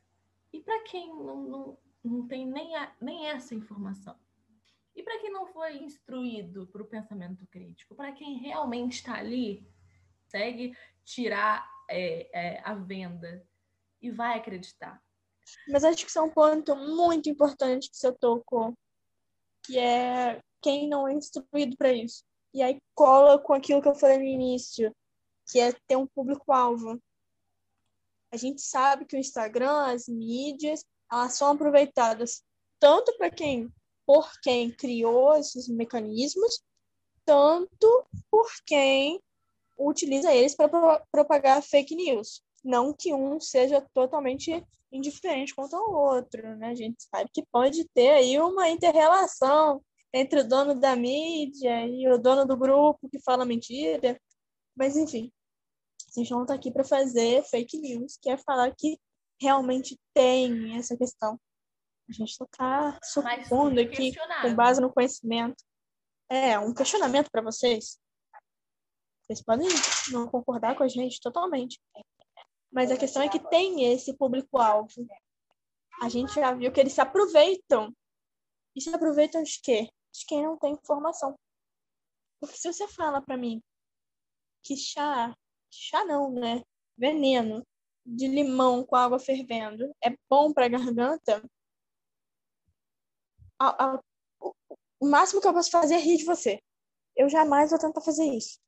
[0.52, 4.16] e para quem não, não, não tem nem, a, nem essa informação?
[4.94, 7.96] E para quem não foi instruído para o pensamento crítico?
[7.96, 9.66] Para quem realmente está ali,
[10.28, 13.48] segue tirar é, é, a venda
[14.02, 15.02] e vai acreditar?
[15.68, 18.74] Mas acho que isso é um ponto muito importante que você tocou,
[19.64, 22.24] que é quem não é instruído para isso.
[22.54, 24.96] E aí cola com aquilo que eu falei no início,
[25.52, 27.02] que é ter um público-alvo.
[28.32, 32.44] A gente sabe que o Instagram, as mídias, elas são aproveitadas
[32.80, 33.72] tanto para quem,
[34.06, 36.64] por quem criou esses mecanismos,
[37.26, 39.22] tanto por quem
[39.78, 42.42] utiliza eles para propagar fake news.
[42.64, 46.70] Não que um seja totalmente indiferente quanto ao outro, né?
[46.70, 49.84] A gente sabe que pode ter aí uma interrelação
[50.14, 54.20] entre o dono da mídia e o dono do grupo que fala mentira.
[54.76, 55.32] Mas, enfim,
[56.08, 59.00] a gente não está aqui para fazer fake news, que é falar que
[59.40, 61.40] realmente tem essa questão.
[62.10, 64.12] A gente está supondo aqui,
[64.42, 65.64] com base no conhecimento.
[66.28, 68.00] É, um questionamento para vocês.
[69.22, 69.68] Vocês podem
[70.12, 71.80] não concordar com a gente totalmente.
[72.72, 75.08] Mas a questão é que tem esse público-alvo.
[76.02, 77.94] a gente já viu que eles se aproveitam.
[78.76, 79.90] E se aproveitam de quê?
[80.14, 81.36] De quem não tem informação.
[82.40, 83.62] Porque se você fala para mim
[84.64, 85.36] que chá,
[85.72, 86.64] chá não, né?
[86.98, 87.66] Veneno
[88.06, 91.44] de limão com água fervendo é bom para a garganta,
[95.00, 96.60] o máximo que eu posso fazer é rir de você.
[97.16, 98.60] Eu jamais vou tentar fazer isso.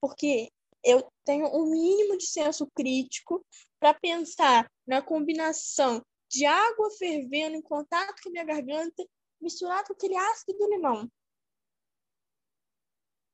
[0.00, 0.50] Porque
[0.84, 3.44] eu tenho um mínimo de senso crítico
[3.80, 9.04] para pensar na combinação de água fervendo em contato com a minha garganta,
[9.40, 11.10] misturado com aquele ácido do limão.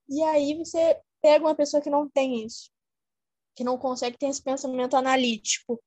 [0.08, 2.70] E aí você pega uma pessoa que não tem isso,
[3.54, 5.82] que não consegue ter esse pensamento analítico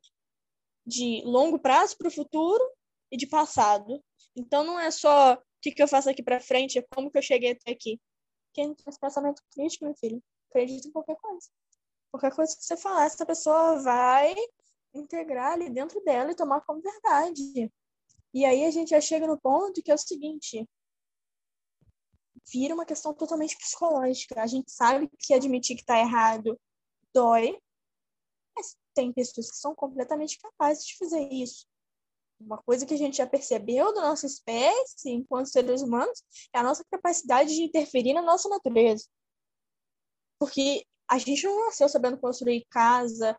[0.86, 2.64] de longo prazo para o futuro
[3.11, 4.03] e de passado.
[4.36, 7.18] Então não é só o que, que eu faço aqui para frente, é como que
[7.18, 7.99] eu cheguei até aqui.
[8.53, 10.24] Quem tem esse pensamento crítico, meu filho,
[10.54, 11.47] acredita em qualquer coisa.
[12.12, 14.36] Qualquer coisa que você falar, essa pessoa vai
[14.93, 17.72] integrar ali dentro dela e tomar como verdade.
[18.34, 20.68] E aí a gente já chega no ponto que é o seguinte:
[22.51, 24.41] vira uma questão totalmente psicológica.
[24.41, 26.60] A gente sabe que admitir que está errado
[27.14, 27.60] dói,
[28.56, 31.68] mas tem pessoas que são completamente capazes de fazer isso.
[32.39, 36.24] Uma coisa que a gente já percebeu da nossa espécie, enquanto seres humanos,
[36.54, 39.06] é a nossa capacidade de interferir na nossa natureza.
[40.44, 43.34] Porque a gente não nasceu sabendo construir casa,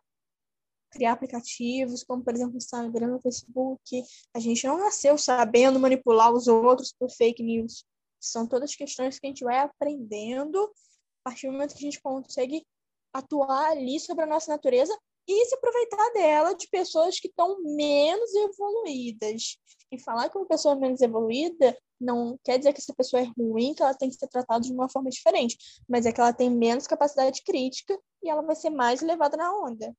[0.89, 4.03] criar aplicativos, como por exemplo Instagram, Facebook.
[4.33, 7.85] A gente não nasceu sabendo manipular os outros por fake news.
[8.19, 12.01] São todas questões que a gente vai aprendendo a partir do momento que a gente
[12.01, 12.65] consegue
[13.13, 14.97] atuar ali sobre a nossa natureza
[15.27, 19.59] e se aproveitar dela de pessoas que estão menos evoluídas.
[19.91, 23.31] E falar que uma pessoa é menos evoluída não quer dizer que essa pessoa é
[23.37, 26.33] ruim, que ela tem que ser tratada de uma forma diferente, mas é que ela
[26.33, 29.95] tem menos capacidade crítica e ela vai ser mais levada na onda.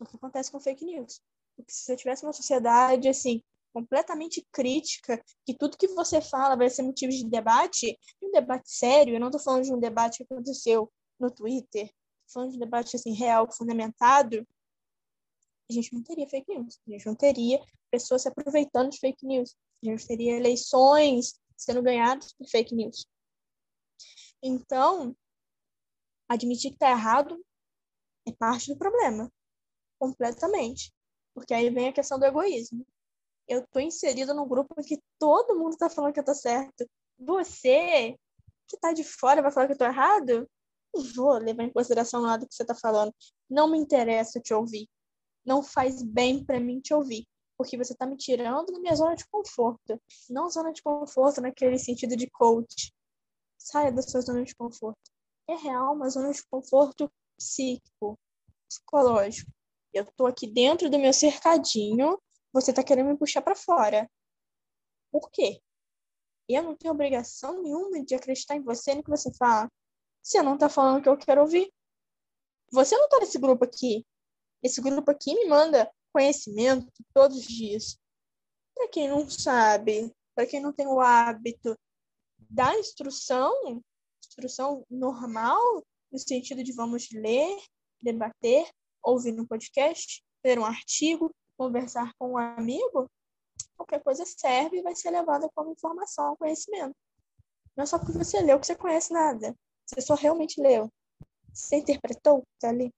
[0.00, 1.20] O que acontece com fake news.
[1.56, 6.70] Porque se você tivesse uma sociedade assim, completamente crítica, que tudo que você fala vai
[6.70, 10.32] ser motivo de debate, um debate sério, eu não estou falando de um debate que
[10.32, 11.90] aconteceu no Twitter,
[12.32, 14.46] falando de um debate assim, real, fundamentado,
[15.70, 16.78] a gente não teria fake news.
[16.86, 17.60] A gente não teria
[17.90, 19.56] pessoas se aproveitando de fake news.
[19.82, 23.06] A gente teria eleições sendo ganhadas por fake news.
[24.42, 25.16] Então,
[26.28, 27.42] admitir que está errado
[28.26, 29.32] é parte do problema.
[29.98, 30.92] Completamente.
[31.34, 32.86] Porque aí vem a questão do egoísmo.
[33.48, 36.88] Eu estou inserida num grupo que todo mundo está falando que eu estou certo.
[37.18, 38.16] Você,
[38.68, 40.48] que está de fora, vai falar que eu estou errado?
[40.94, 43.14] Não vou levar em consideração nada que você está falando.
[43.48, 44.88] Não me interessa te ouvir
[45.44, 47.26] não faz bem para mim te ouvir,
[47.56, 50.00] porque você está me tirando da minha zona de conforto.
[50.30, 52.92] Não zona de conforto naquele sentido de coach.
[53.58, 55.00] Saia da sua zona de conforto.
[55.48, 58.18] É real uma zona de conforto psíquico,
[58.68, 59.50] psicológico.
[59.92, 62.18] Eu estou aqui dentro do meu cercadinho,
[62.52, 64.10] você está querendo me puxar para fora.
[65.10, 65.60] Por quê?
[66.48, 69.70] Eu não tenho obrigação nenhuma de acreditar em você no que você fala.
[70.22, 71.72] Você não está falando o que eu quero ouvir.
[72.72, 74.04] Você não está nesse grupo aqui.
[74.64, 77.98] Esse grupo aqui me manda conhecimento todos os dias.
[78.74, 81.78] Para quem não sabe, para quem não tem o hábito
[82.48, 83.82] da instrução,
[84.24, 85.60] instrução normal,
[86.10, 87.62] no sentido de vamos ler,
[88.00, 88.66] debater,
[89.02, 93.06] ouvir no podcast, ler um artigo, conversar com um amigo,
[93.76, 96.94] qualquer coisa serve e vai ser levada como informação, conhecimento.
[97.76, 99.54] Não é só porque você leu que você conhece nada.
[99.84, 100.90] Você só realmente leu.
[101.52, 102.42] Você interpretou?
[102.58, 102.90] Tá ali.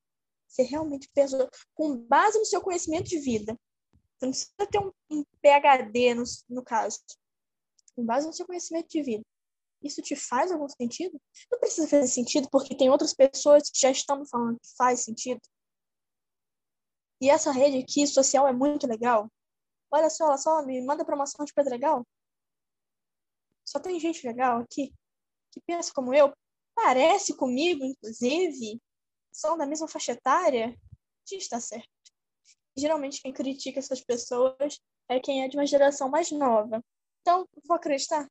[0.56, 3.54] Você realmente pensou com base no seu conhecimento de vida.
[4.16, 6.98] Você não precisa ter um, um PhD no, no caso.
[7.94, 9.22] Com base no seu conhecimento de vida.
[9.82, 11.20] Isso te faz algum sentido?
[11.52, 15.42] Não precisa fazer sentido porque tem outras pessoas que já estão falando que faz sentido.
[17.20, 19.30] E essa rede aqui social é muito legal.
[19.90, 22.02] Olha só, olha só, me manda promoção de coisa legal.
[23.62, 24.90] Só tem gente legal aqui
[25.52, 26.32] que pensa como eu,
[26.74, 28.80] parece comigo, inclusive,
[29.36, 30.74] são da mesma faixa etária,
[31.28, 31.88] gente está certo.
[32.76, 36.82] Geralmente quem critica essas pessoas é quem é de uma geração mais nova.
[37.20, 38.22] Então, vou acreditar?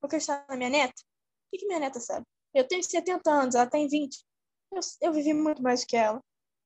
[0.00, 1.00] Vou acreditar na minha neta?
[1.00, 2.26] O que, que minha neta sabe?
[2.52, 4.24] Eu tenho 70 anos, ela tem 20.
[4.72, 6.20] Eu, eu vivi muito mais que ela.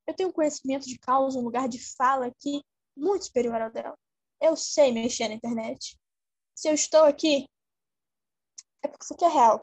[0.06, 2.62] Eu tenho um conhecimento de causa, um lugar de fala aqui
[2.96, 3.96] muito superior ao dela.
[4.40, 5.98] Eu sei mexer na internet.
[6.54, 7.46] Se eu estou aqui,
[8.82, 9.60] é porque isso aqui é real.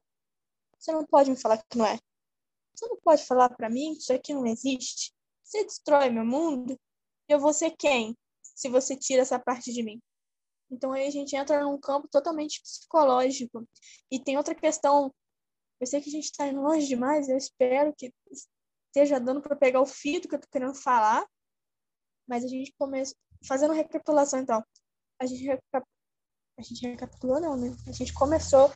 [0.78, 1.98] Você não pode me falar que não é.
[2.78, 5.12] Você não pode falar para mim que isso aqui não existe?
[5.44, 6.80] Você destrói meu mundo?
[7.28, 10.00] Eu vou ser quem se você tira essa parte de mim?
[10.70, 13.68] Então aí a gente entra num campo totalmente psicológico.
[14.12, 15.12] E tem outra questão.
[15.80, 18.14] Eu sei que a gente está indo longe demais, eu espero que
[18.90, 21.26] esteja dando para pegar o fio do que eu estou querendo falar.
[22.28, 23.16] Mas a gente começa.
[23.48, 24.64] fazendo recapitulação, então.
[25.20, 25.88] A gente, recap...
[26.60, 27.76] a gente recapitulou, não, né?
[27.88, 28.72] A gente começou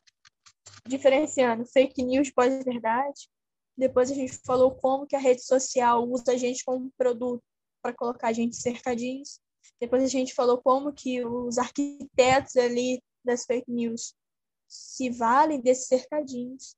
[0.87, 3.29] diferenciando fake news pós-verdade.
[3.78, 7.43] Depois a gente falou como que a rede social usa a gente como produto
[7.82, 9.39] para colocar a gente cercadinhos.
[9.80, 14.13] Depois a gente falou como que os arquitetos ali das fake news
[14.67, 16.76] se valem desses cercadinhos.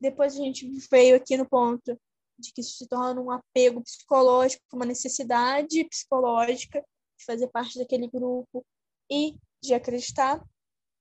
[0.00, 1.98] Depois a gente veio aqui no ponto
[2.38, 6.84] de que isso se torna um apego psicológico, uma necessidade psicológica
[7.18, 8.64] de fazer parte daquele grupo
[9.10, 10.44] e de acreditar,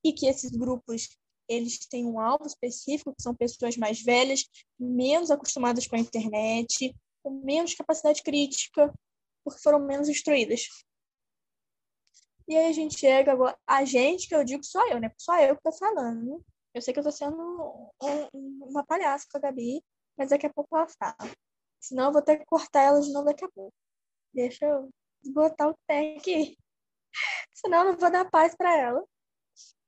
[0.04, 1.10] e que esses grupos
[1.48, 4.46] eles têm um alvo específico, que são pessoas mais velhas,
[4.80, 8.94] menos acostumadas com a internet, com menos capacidade crítica,
[9.44, 10.68] porque foram menos instruídas.
[12.48, 15.12] E aí a gente chega agora, a gente, que eu digo só eu, né?
[15.18, 16.44] Só eu que tô falando.
[16.74, 19.84] Eu sei que eu tô sendo um, uma palhaça com a Gabi,
[20.18, 21.32] mas daqui a pouco ela fala.
[21.80, 23.74] Senão eu vou ter que cortar ela de novo daqui a pouco.
[24.34, 24.90] Deixa eu
[25.34, 26.58] botar o pé aqui.
[27.54, 29.04] Senão eu não vou dar paz para ela.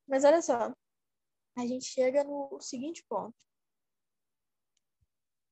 [0.07, 0.73] Mas olha só,
[1.57, 3.35] a gente chega no seguinte ponto.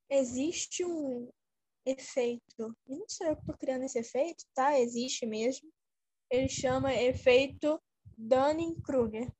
[0.07, 1.31] Existe um
[1.83, 4.79] efeito, não sei eu que estou criando esse efeito, tá?
[4.79, 5.67] Existe mesmo.
[6.29, 7.81] Ele chama efeito
[8.15, 9.33] Dunning-Kruger.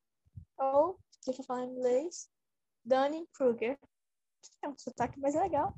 [0.58, 2.28] Ou, se eu falar em inglês,
[2.84, 3.78] Dunning-Kruger.
[4.62, 5.76] É um sotaque mais legal,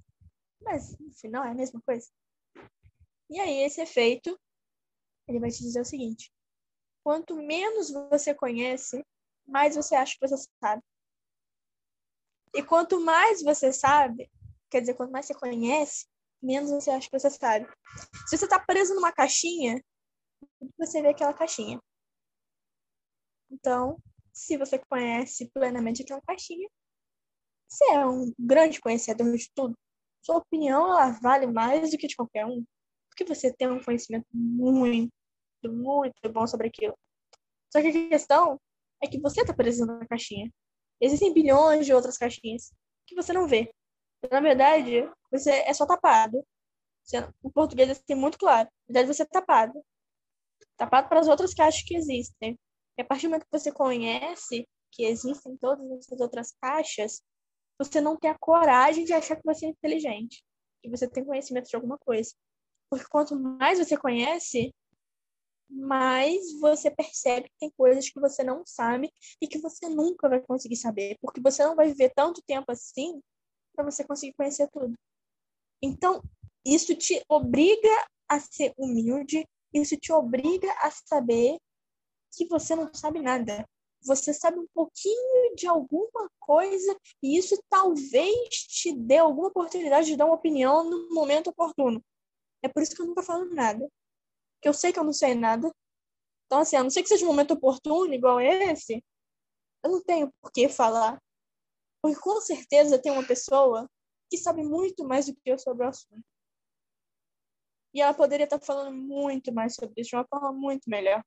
[0.62, 2.11] mas no final é a mesma coisa.
[3.30, 4.39] E aí, esse efeito,
[5.26, 6.32] ele vai te dizer o seguinte:
[7.03, 9.05] quanto menos você conhece,
[9.49, 10.82] mais você acha que você sabe.
[12.55, 14.30] E quanto mais você sabe,
[14.70, 16.07] quer dizer, quanto mais você conhece,
[16.42, 17.66] menos você acha que você sabe.
[18.26, 19.82] Se você está preso numa caixinha,
[20.78, 21.80] você vê aquela caixinha.
[23.51, 24.01] Então,
[24.32, 26.68] se você conhece plenamente aquela caixinha,
[27.68, 29.76] você é um grande conhecedor de tudo.
[30.22, 32.64] Sua opinião ela vale mais do que de qualquer um,
[33.09, 35.12] porque você tem um conhecimento muito,
[35.64, 36.96] muito bom sobre aquilo.
[37.70, 38.61] Só que a questão
[39.03, 40.51] é que você está preso na caixinha.
[41.01, 42.72] Existem bilhões de outras caixinhas
[43.07, 43.72] que você não vê.
[44.30, 46.44] Na verdade, você é só tapado.
[47.42, 48.68] O português é assim, muito claro.
[48.88, 49.80] Na verdade, você é tapado.
[50.76, 52.59] Tapado para as outras caixas que existem.
[52.96, 57.22] E a partir do momento que você conhece que existem todas essas outras caixas,
[57.78, 60.42] você não tem a coragem de achar que você é inteligente,
[60.82, 62.34] que você tem conhecimento de alguma coisa.
[62.90, 64.74] Porque quanto mais você conhece,
[65.68, 70.40] mais você percebe que tem coisas que você não sabe e que você nunca vai
[70.40, 73.20] conseguir saber, porque você não vai viver tanto tempo assim
[73.74, 74.94] para você conseguir conhecer tudo.
[75.82, 76.22] Então,
[76.64, 81.58] isso te obriga a ser humilde, isso te obriga a saber
[82.32, 83.64] que você não sabe nada.
[84.02, 90.16] Você sabe um pouquinho de alguma coisa e isso talvez te dê alguma oportunidade de
[90.16, 92.02] dar uma opinião no momento oportuno.
[92.62, 93.88] É por isso que eu nunca falo nada
[94.61, 95.70] que eu sei que eu não sei nada.
[96.46, 99.04] Então, assim, a não ser que seja um momento oportuno, igual esse,
[99.84, 101.20] eu não tenho por que falar.
[102.02, 103.88] Porque com certeza tem uma pessoa
[104.30, 106.24] que sabe muito mais do que eu sobre o assunto.
[107.94, 111.22] E ela poderia estar falando muito mais sobre isso de uma forma muito melhor.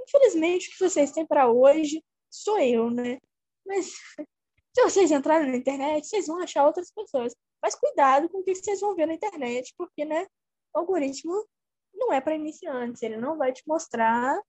[0.00, 3.18] Infelizmente, o que vocês têm para hoje sou eu, né?
[3.64, 3.86] Mas
[4.74, 7.34] se vocês entrarem na internet, vocês vão achar outras pessoas.
[7.62, 10.26] Mas cuidado com o que vocês vão ver na internet, porque, né,
[10.74, 11.46] o algoritmo
[11.92, 14.40] não é para iniciantes, ele não vai te mostrar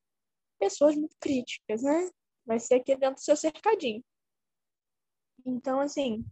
[0.60, 2.10] pessoas muito críticas, né?
[2.46, 4.04] Vai ser aqui dentro do seu cercadinho.
[5.46, 6.24] Então, assim,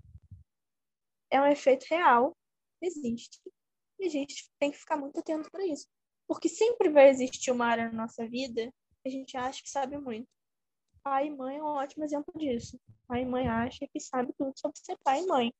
[1.31, 2.35] é um efeito real,
[2.81, 3.39] existe,
[3.99, 5.87] e a gente tem que ficar muito atento para isso.
[6.27, 9.97] Porque sempre vai existir uma área na nossa vida que a gente acha que sabe
[9.97, 10.27] muito.
[11.03, 12.79] Pai e mãe é um ótimo exemplo disso.
[13.07, 15.53] Pai e mãe acham que sabe tudo sobre ser pai e mãe.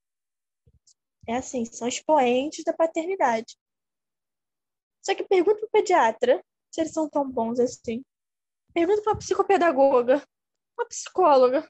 [1.27, 3.57] É assim, são expoentes da paternidade.
[5.10, 8.05] Só que pergunta pro pediatra se eles são tão bons assim.
[8.76, 10.24] Pergunta pra psicopedagoga,
[10.78, 11.68] uma psicóloga.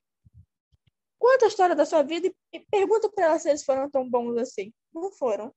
[1.18, 4.36] Conta a história da sua vida e pergunta para elas se eles foram tão bons
[4.36, 4.74] assim.
[4.94, 5.56] Não foram.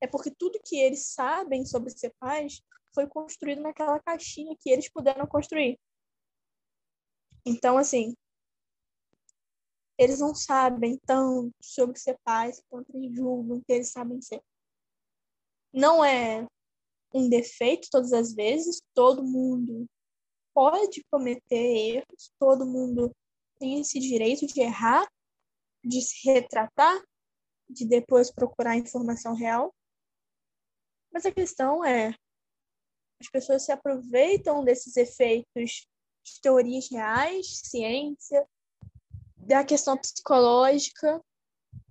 [0.00, 2.60] É porque tudo que eles sabem sobre ser pais
[2.92, 5.78] foi construído naquela caixinha que eles puderam construir.
[7.46, 8.16] Então, assim,
[9.96, 14.42] eles não sabem tanto sobre ser pais quanto eles julgam que eles sabem ser.
[15.72, 16.48] Não é
[17.14, 19.86] um defeito todas as vezes, todo mundo
[20.54, 23.14] pode cometer erros, todo mundo
[23.58, 25.06] tem esse direito de errar,
[25.84, 27.02] de se retratar,
[27.68, 29.74] de depois procurar informação real.
[31.12, 32.14] Mas a questão é,
[33.20, 35.86] as pessoas se aproveitam desses efeitos
[36.24, 38.46] de teorias reais, ciência,
[39.36, 41.22] da questão psicológica,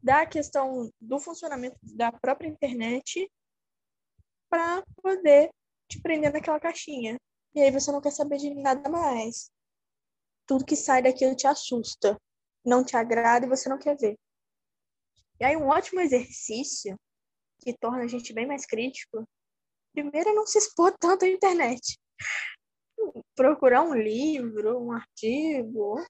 [0.01, 3.29] da questão do funcionamento da própria internet
[4.51, 5.49] para poder
[5.89, 7.17] te prender naquela caixinha.
[7.55, 9.49] E aí você não quer saber de nada mais.
[10.45, 12.17] Tudo que sai daquilo te assusta,
[12.63, 14.17] não te agrada e você não quer ver.
[15.39, 16.99] E aí um ótimo exercício
[17.61, 19.25] que torna a gente bem mais crítico,
[19.93, 21.97] primeiro é não se expor tanto à internet.
[23.35, 26.03] Procurar um livro, um artigo,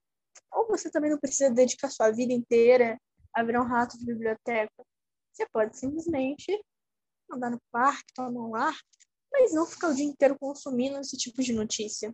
[0.52, 2.98] ou você também não precisa dedicar sua vida inteira
[3.34, 4.84] a virar um rato de biblioteca.
[5.32, 6.60] Você pode simplesmente
[7.36, 8.76] andar no parque, tomar um ar,
[9.32, 12.14] mas não ficar o dia inteiro consumindo esse tipo de notícia.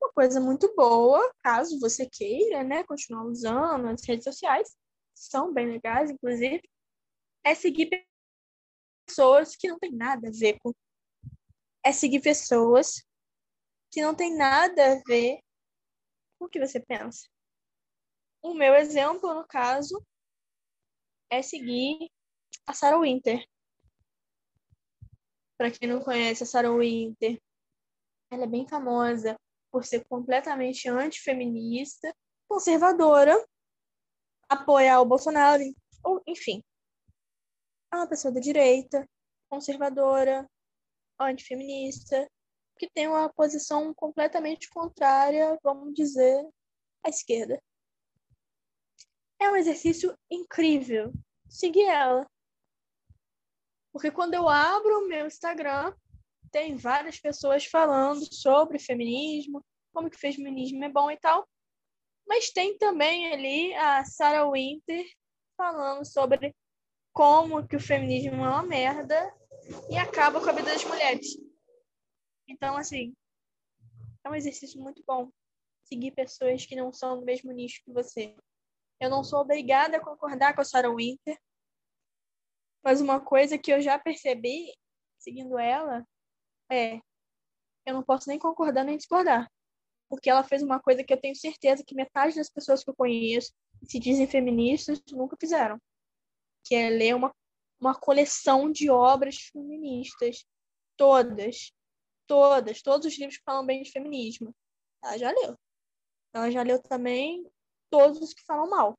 [0.00, 4.76] Uma coisa muito boa, caso você queira, né, continuar usando as redes sociais,
[5.14, 6.62] são bem legais, inclusive,
[7.44, 7.90] é seguir
[9.06, 10.72] pessoas que não tem nada a ver com.
[11.84, 13.02] É seguir pessoas
[13.90, 15.40] que não tem nada a ver
[16.38, 17.26] com o que você pensa.
[18.42, 20.00] O meu exemplo, no caso,
[21.30, 22.10] é seguir
[22.66, 23.44] a Sarah Winter.
[25.58, 27.38] Para quem não conhece a Sarah Winter,
[28.30, 29.36] ela é bem famosa
[29.72, 32.14] por ser completamente antifeminista,
[32.48, 33.34] conservadora,
[34.48, 35.62] apoiar o Bolsonaro,
[36.04, 36.62] ou enfim.
[37.92, 39.04] É uma pessoa da direita,
[39.50, 40.48] conservadora,
[41.18, 42.30] antifeminista,
[42.78, 46.48] que tem uma posição completamente contrária, vamos dizer,
[47.04, 47.60] à esquerda.
[49.40, 51.12] É um exercício incrível
[51.48, 52.28] seguir ela.
[53.92, 55.94] Porque quando eu abro o meu Instagram,
[56.50, 61.48] tem várias pessoas falando sobre feminismo, como que o feminismo é bom e tal.
[62.26, 65.04] Mas tem também ali a Sarah Winter
[65.56, 66.54] falando sobre
[67.12, 69.34] como que o feminismo é uma merda
[69.90, 71.36] e acaba com a vida das mulheres.
[72.46, 73.14] Então, assim,
[74.24, 75.30] é um exercício muito bom
[75.84, 78.36] seguir pessoas que não são do mesmo nicho que você.
[79.00, 81.38] Eu não sou obrigada a concordar com a Sarah Winter,
[82.82, 84.72] mas uma coisa que eu já percebi
[85.18, 86.06] seguindo ela
[86.70, 87.00] é
[87.86, 89.50] eu não posso nem concordar nem discordar.
[90.10, 92.94] Porque ela fez uma coisa que eu tenho certeza que metade das pessoas que eu
[92.94, 95.78] conheço que se dizem feministas nunca fizeram.
[96.64, 97.34] Que é ler uma,
[97.80, 100.44] uma coleção de obras feministas.
[100.96, 101.72] Todas.
[102.26, 102.82] Todas.
[102.82, 104.54] Todos os livros que falam bem de feminismo.
[105.02, 105.56] Ela já leu.
[106.34, 107.50] Ela já leu também
[107.90, 108.98] todos os que falam mal.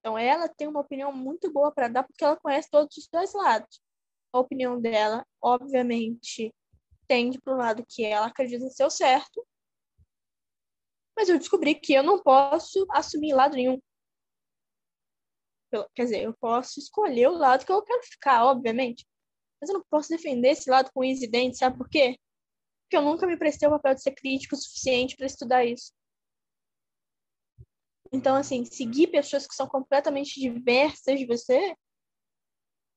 [0.00, 3.32] Então, ela tem uma opinião muito boa para dar, porque ela conhece todos os dois
[3.34, 3.80] lados.
[4.32, 6.54] A opinião dela, obviamente,
[7.06, 9.44] tende para o lado que ela acredita ser o certo,
[11.16, 13.80] mas eu descobri que eu não posso assumir lado nenhum.
[15.94, 19.04] quer dizer, eu posso escolher o lado que eu quero ficar, obviamente,
[19.60, 22.16] mas eu não posso defender esse lado com easy dente, sabe por quê?
[22.84, 25.92] Porque eu nunca me prestei o papel de ser crítico o suficiente para estudar isso.
[28.12, 31.76] Então, assim, seguir pessoas que são completamente diversas de você,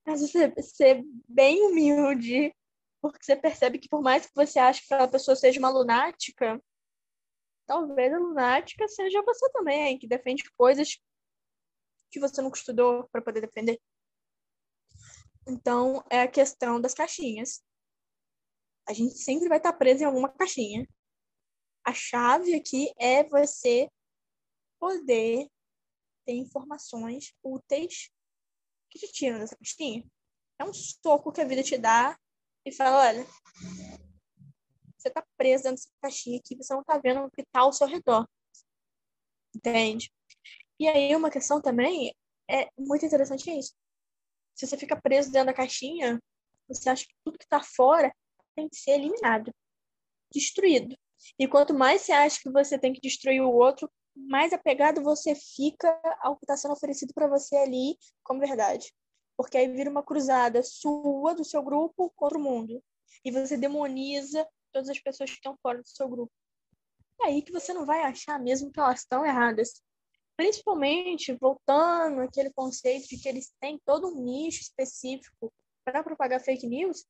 [0.06, 2.56] mas você ser bem humilde,
[3.02, 6.62] porque você percebe que por mais que você ache que aquela pessoa seja uma lunática,
[7.68, 10.98] talvez a lunática seja você também, que defende coisas
[12.10, 13.80] que você nunca estudou para poder defender.
[15.48, 17.62] Então, é a questão das caixinhas.
[18.88, 20.88] A gente sempre vai estar preso em alguma caixinha.
[21.84, 23.90] A chave aqui é você
[24.82, 25.48] poder
[26.26, 28.10] ter informações úteis
[28.90, 30.04] que te tiram dessa caixinha.
[30.60, 32.18] É um soco que a vida te dá
[32.66, 33.28] e fala, olha,
[34.98, 37.72] você tá preso dentro dessa caixinha aqui, você não tá vendo o que tá ao
[37.72, 38.28] seu redor.
[39.56, 40.12] Entende?
[40.80, 42.12] E aí uma questão também
[42.50, 43.76] é muito interessante é isso.
[44.56, 46.20] Se você fica preso dentro da caixinha,
[46.68, 48.12] você acha que tudo que tá fora
[48.56, 49.54] tem que ser eliminado,
[50.34, 50.98] destruído.
[51.38, 55.36] E quanto mais você acha que você tem que destruir o outro, mais apegado você
[55.36, 55.88] fica
[56.22, 58.94] ao que está sendo oferecido para você ali como verdade.
[59.38, 62.84] Porque aí vira uma cruzada sua, do seu grupo, contra o mundo.
[63.24, 66.32] E você demoniza todas as pessoas que estão fora do seu grupo.
[67.22, 69.82] É aí que você não vai achar mesmo que elas estão erradas.
[70.36, 75.52] Principalmente voltando àquele conceito de que eles têm todo um nicho específico
[75.84, 77.06] para propagar fake news,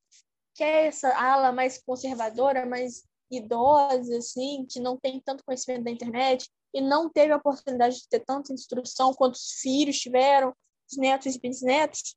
[0.53, 5.91] que é essa ala mais conservadora, mais idosa, assim, que não tem tanto conhecimento da
[5.91, 10.55] internet, e não teve a oportunidade de ter tanta instrução quanto os filhos tiveram,
[10.89, 12.15] os netos e bisnetos,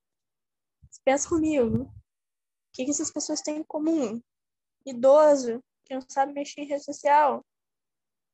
[1.05, 1.85] pensa comigo.
[1.85, 1.93] O
[2.73, 4.21] que, que essas pessoas têm em comum?
[4.87, 7.45] Idoso, que não sabe mexer em rede social,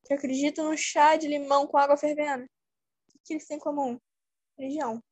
[0.05, 2.45] que acredita no chá de limão com água fervendo.
[2.45, 3.99] O que, que eles têm em comum?
[4.59, 5.03] Religião.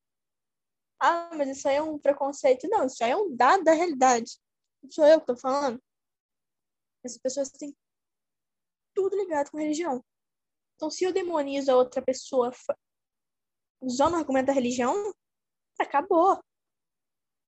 [1.00, 2.68] Ah, mas isso aí é um preconceito.
[2.68, 4.38] Não, isso aí é um dado da realidade.
[4.82, 5.80] Não sou eu que estou falando.
[7.04, 7.76] Essas pessoas têm
[8.94, 10.04] tudo ligado com religião.
[10.78, 12.52] Então, se eu demonizo a outra pessoa
[13.82, 15.12] usando o argumento da religião,
[15.76, 16.40] acabou.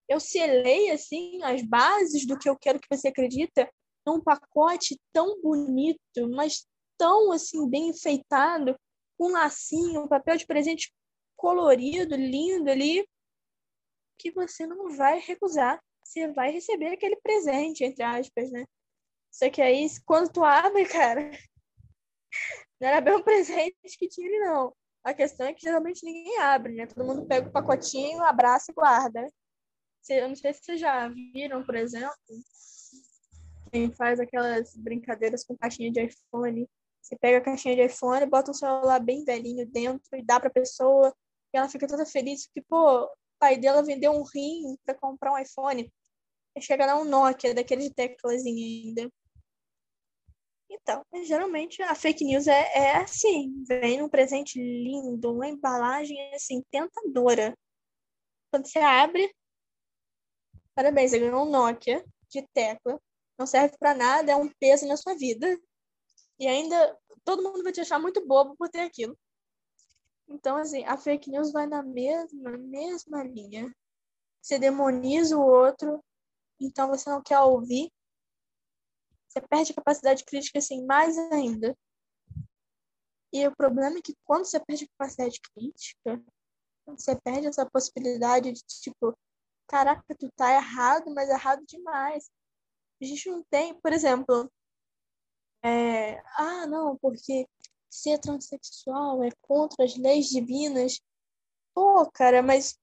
[0.08, 3.72] Eu selei, assim, as bases do que eu quero que você acredita
[4.04, 6.66] num pacote tão bonito, mas
[6.98, 8.76] tão assim bem enfeitado,
[9.16, 10.92] com um lacinho, um papel de presente
[11.36, 13.06] colorido, lindo ali,
[14.18, 15.80] que você não vai recusar.
[16.04, 18.66] Você vai receber aquele presente, entre aspas, né?
[19.30, 21.30] Só que aí, quando tu abre, cara,
[22.80, 24.74] não era bem um presente que tinha ali, não.
[25.02, 26.86] A questão é que geralmente ninguém abre, né?
[26.86, 29.26] Todo mundo pega o pacotinho, abraça e guarda?
[30.08, 32.14] Eu não sei se vocês já viram, por exemplo,
[33.70, 36.68] quem faz aquelas brincadeiras com caixinha de iPhone.
[37.00, 40.50] Você pega a caixinha de iPhone, bota um celular bem velhinho dentro e dá pra
[40.50, 41.14] pessoa,
[41.52, 45.32] e ela fica toda feliz, porque, pô, o pai dela vendeu um rim para comprar
[45.32, 45.90] um iPhone.
[46.60, 49.12] Chega lá um Nokia, daquele de teclazinho ainda.
[50.72, 56.62] Então, geralmente a fake news é, é assim, vem num presente lindo, uma embalagem assim,
[56.70, 57.58] tentadora.
[58.52, 59.34] Quando você abre,
[60.72, 63.02] parabéns, você ganhou um Nokia de tecla.
[63.36, 65.58] Não serve para nada, é um peso na sua vida.
[66.38, 69.18] E ainda todo mundo vai te achar muito bobo por ter aquilo.
[70.28, 73.74] Então, assim, a fake news vai na mesma, mesma linha.
[74.40, 76.02] Você demoniza o outro,
[76.60, 77.90] então você não quer ouvir
[79.30, 81.76] você perde a capacidade crítica assim mais ainda.
[83.32, 86.22] E o problema é que quando você perde a capacidade crítica,
[86.84, 89.16] você perde essa possibilidade de tipo,
[89.68, 92.28] caraca, tu tá errado, mas errado demais.
[93.00, 94.50] A gente não tem, por exemplo,
[95.62, 97.46] é, ah, não, porque
[97.88, 101.00] ser transexual é contra as leis divinas.
[101.72, 102.76] Pô, cara, mas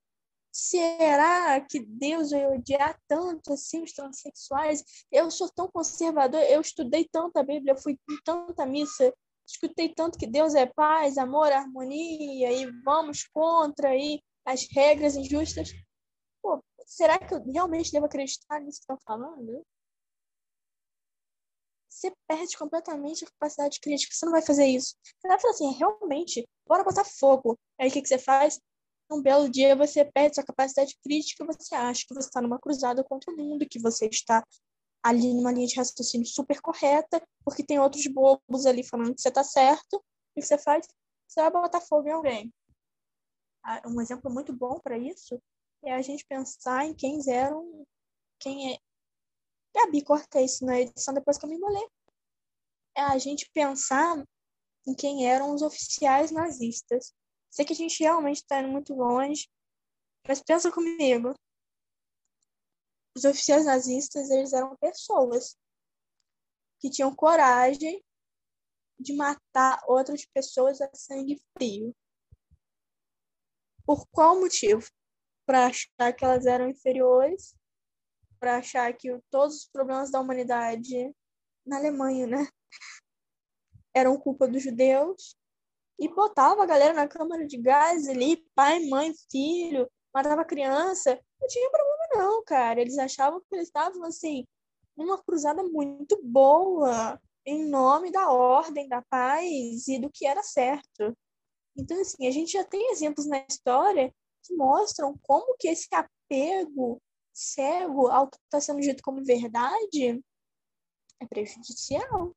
[0.58, 4.84] será que Deus vai odiar tanto assim os transexuais?
[5.12, 9.14] Eu sou tão conservador, eu estudei tanto a Bíblia, fui em tanta missa,
[9.48, 15.70] escutei tanto que Deus é paz, amor, harmonia e vamos contra aí as regras injustas.
[16.42, 19.64] Pô, será que eu realmente devo acreditar nisso que estão falando?
[21.88, 24.14] Você perde completamente a capacidade crítica.
[24.14, 24.96] Você não vai fazer isso.
[25.04, 27.60] Você vai falar assim, realmente, bora botar fogo.
[27.80, 28.60] Aí o que, que você faz?
[29.10, 33.04] Um belo dia você perde sua capacidade crítica, você acha que você está numa cruzada
[33.04, 34.44] contra o mundo, que você está
[35.04, 39.30] ali numa linha de raciocínio super correta, porque tem outros bobos ali falando que você
[39.30, 40.02] está certo, o
[40.36, 40.86] que você faz?
[41.28, 42.54] Você vai botar fogo em alguém.
[43.64, 45.42] Ah, um exemplo muito bom para isso
[45.84, 47.86] é a gente pensar em quem eram,
[48.40, 48.78] quem é.
[49.76, 51.88] Gabi, cortei isso na edição depois que eu me molhei.
[52.96, 54.24] É a gente pensar
[54.88, 57.14] em quem eram os oficiais nazistas.
[57.50, 59.50] Sei que a gente realmente está indo muito longe,
[60.28, 61.34] mas pensa comigo.
[63.16, 65.58] Os oficiais nazistas, eles eram pessoas
[66.80, 68.04] que tinham coragem
[69.00, 71.96] de matar outras pessoas a sangue frio.
[73.86, 74.88] Por qual motivo?
[75.46, 77.56] Para achar que elas eram inferiores,
[78.40, 81.16] para achar que todos os problemas da humanidade
[81.66, 82.48] na Alemanha, né,
[83.96, 85.36] eram culpa dos judeus
[86.00, 91.20] e botava a galera na câmara de gás ali, pai, mãe, filho, matava criança.
[91.40, 92.82] Não tinha problema não, cara.
[92.82, 94.46] Eles achavam que eles estavam, assim,
[94.96, 101.18] numa cruzada muito boa, em nome da ordem, da paz e do que era certo.
[101.76, 107.02] Então, assim, a gente já tem exemplos na história que mostram como que esse apego
[107.34, 110.24] cego ao que está sendo dito como verdade
[111.20, 112.36] é prejudicial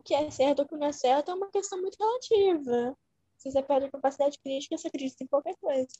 [0.00, 2.96] o que é certo ou o que não é certo é uma questão muito relativa.
[3.36, 5.92] Se você perde a capacidade crítica, você acredita em qualquer coisa.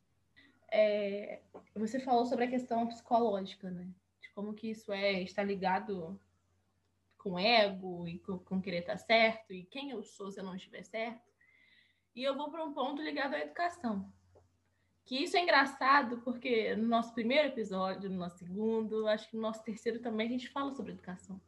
[0.73, 1.41] É,
[1.75, 3.89] você falou sobre a questão psicológica, né?
[4.21, 6.19] De como que isso é está ligado
[7.19, 10.57] com ego e com, com querer estar certo e quem eu sou se eu não
[10.57, 11.31] estiver certo.
[12.15, 14.11] E eu vou para um ponto ligado à educação.
[15.05, 19.43] Que isso é engraçado porque no nosso primeiro episódio, no nosso segundo, acho que no
[19.43, 21.41] nosso terceiro também a gente fala sobre educação.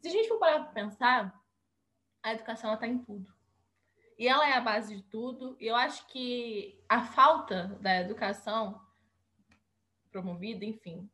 [0.00, 1.40] Se a gente for parar para pensar,
[2.22, 3.32] a educação está em tudo.
[4.18, 5.56] E ela é a base de tudo.
[5.58, 8.80] E eu acho que a falta da educação
[10.10, 11.08] promovida, enfim,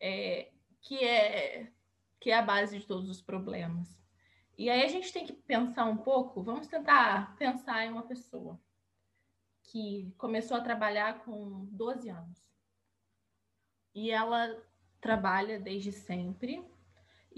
[0.00, 0.50] é,
[0.80, 1.72] que é
[2.20, 4.02] que é a base de todos os problemas.
[4.56, 8.60] E aí a gente tem que pensar um pouco, vamos tentar pensar em uma pessoa
[9.62, 12.42] que começou a trabalhar com 12 anos.
[13.94, 14.60] E ela
[15.00, 16.64] trabalha desde sempre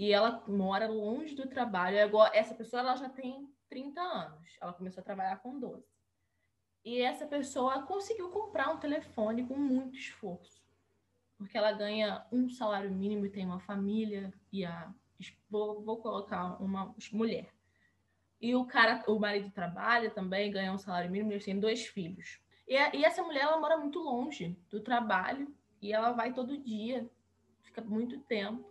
[0.01, 1.95] e ela mora longe do trabalho.
[2.33, 4.57] Essa pessoa ela já tem 30 anos.
[4.59, 5.85] Ela começou a trabalhar com 12.
[6.83, 10.59] E essa pessoa conseguiu comprar um telefone com muito esforço.
[11.37, 14.91] Porque ela ganha um salário mínimo e tem uma família e a
[15.47, 17.53] vou, vou colocar uma mulher.
[18.41, 22.41] E o cara, o marido trabalha também, ganha um salário mínimo, eles têm dois filhos.
[22.67, 27.07] E, e essa mulher ela mora muito longe do trabalho e ela vai todo dia,
[27.61, 28.70] fica muito tempo.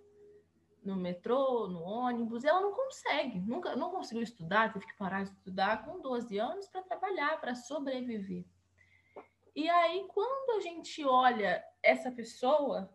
[0.83, 5.31] No metrô, no ônibus, ela não consegue, nunca não conseguiu estudar, teve que parar de
[5.31, 8.45] estudar com 12 anos para trabalhar, para sobreviver.
[9.55, 12.93] E aí, quando a gente olha essa pessoa,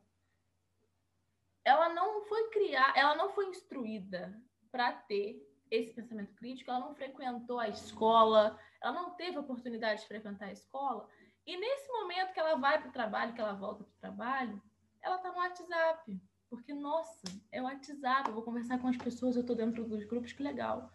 [1.64, 4.40] ela não foi criar, ela não foi instruída
[4.72, 10.08] para ter esse pensamento crítico, ela não frequentou a escola, ela não teve oportunidade de
[10.08, 11.08] frequentar a escola.
[11.46, 14.62] E nesse momento que ela vai para o trabalho, que ela volta para o trabalho,
[15.02, 16.22] ela está no WhatsApp.
[16.56, 20.04] Porque, nossa, é o WhatsApp, eu vou conversar com as pessoas, eu estou dentro dos
[20.06, 20.92] grupos, que legal.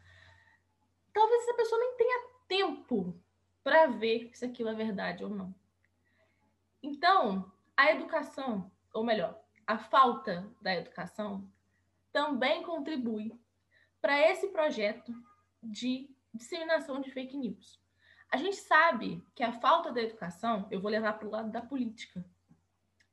[1.13, 3.21] Talvez essa pessoa nem tenha tempo
[3.63, 5.55] para ver se aquilo é verdade ou não.
[6.83, 11.47] Então, a educação, ou melhor, a falta da educação,
[12.13, 13.39] também contribui
[14.01, 15.13] para esse projeto
[15.63, 17.79] de disseminação de fake news.
[18.31, 21.61] A gente sabe que a falta da educação, eu vou levar para o lado da
[21.61, 22.25] política,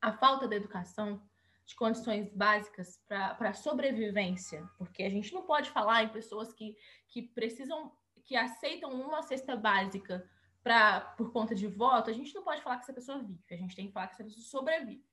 [0.01, 1.21] a falta da educação
[1.67, 6.77] de condições básicas para sobrevivência, porque a gente não pode falar em pessoas que,
[7.09, 7.91] que precisam,
[8.23, 10.25] que aceitam uma cesta básica
[10.63, 13.57] pra, por conta de voto, a gente não pode falar que essa pessoa vive, a
[13.57, 15.05] gente tem que falar que essa pessoa sobrevive.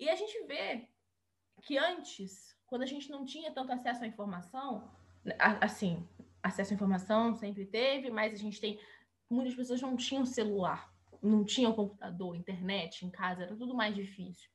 [0.00, 0.88] E a gente vê
[1.60, 4.90] que antes, quando a gente não tinha tanto acesso à informação,
[5.60, 6.08] assim,
[6.42, 8.80] acesso à informação sempre teve, mas a gente tem.
[9.28, 10.92] Muitas pessoas não tinham celular,
[11.22, 14.50] não tinham computador, internet em casa, era tudo mais difícil.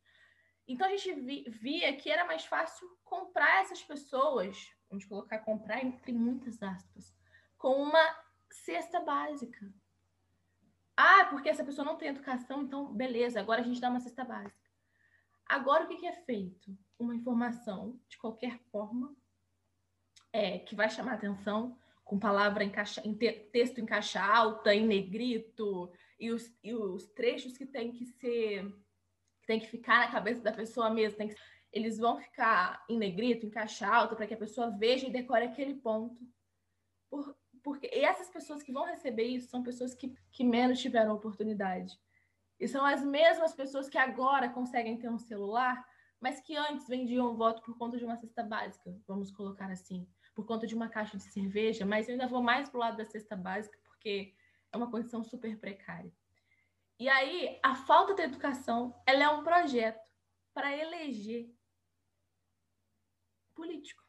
[0.67, 6.11] Então a gente via que era mais fácil comprar essas pessoas, vamos colocar comprar entre
[6.11, 7.15] muitas aspas,
[7.57, 8.17] com uma
[8.51, 9.73] cesta básica.
[10.95, 14.25] Ah, porque essa pessoa não tem educação, então beleza, agora a gente dá uma cesta
[14.25, 14.67] básica.
[15.47, 16.77] Agora o que, é feito?
[16.99, 19.15] Uma informação, de qualquer forma,
[20.33, 24.73] é, que vai chamar atenção, com palavra em, caixa, em te, texto em caixa alta,
[24.73, 28.73] em negrito, e os, e os trechos que tem que ser,
[29.47, 31.35] tem que ficar na cabeça da pessoa mesmo, tem que,
[31.71, 35.45] eles vão ficar em negrito, em caixa alta, para que a pessoa veja e decore
[35.45, 36.21] aquele ponto.
[37.09, 41.15] Por, porque e essas pessoas que vão receber isso são pessoas que, que menos tiveram
[41.15, 41.97] oportunidade.
[42.59, 45.85] E são as mesmas pessoas que agora conseguem ter um celular,
[46.19, 50.45] mas que antes vendiam voto por conta de uma cesta básica, vamos colocar assim, por
[50.45, 53.35] conta de uma caixa de cerveja, mas eu ainda vou mais pro lado da cesta
[53.35, 54.33] básica, porque
[54.71, 56.11] é uma condição super precária.
[56.99, 60.09] E aí, a falta de educação, ela é um projeto
[60.53, 61.53] para eleger
[63.53, 64.03] político.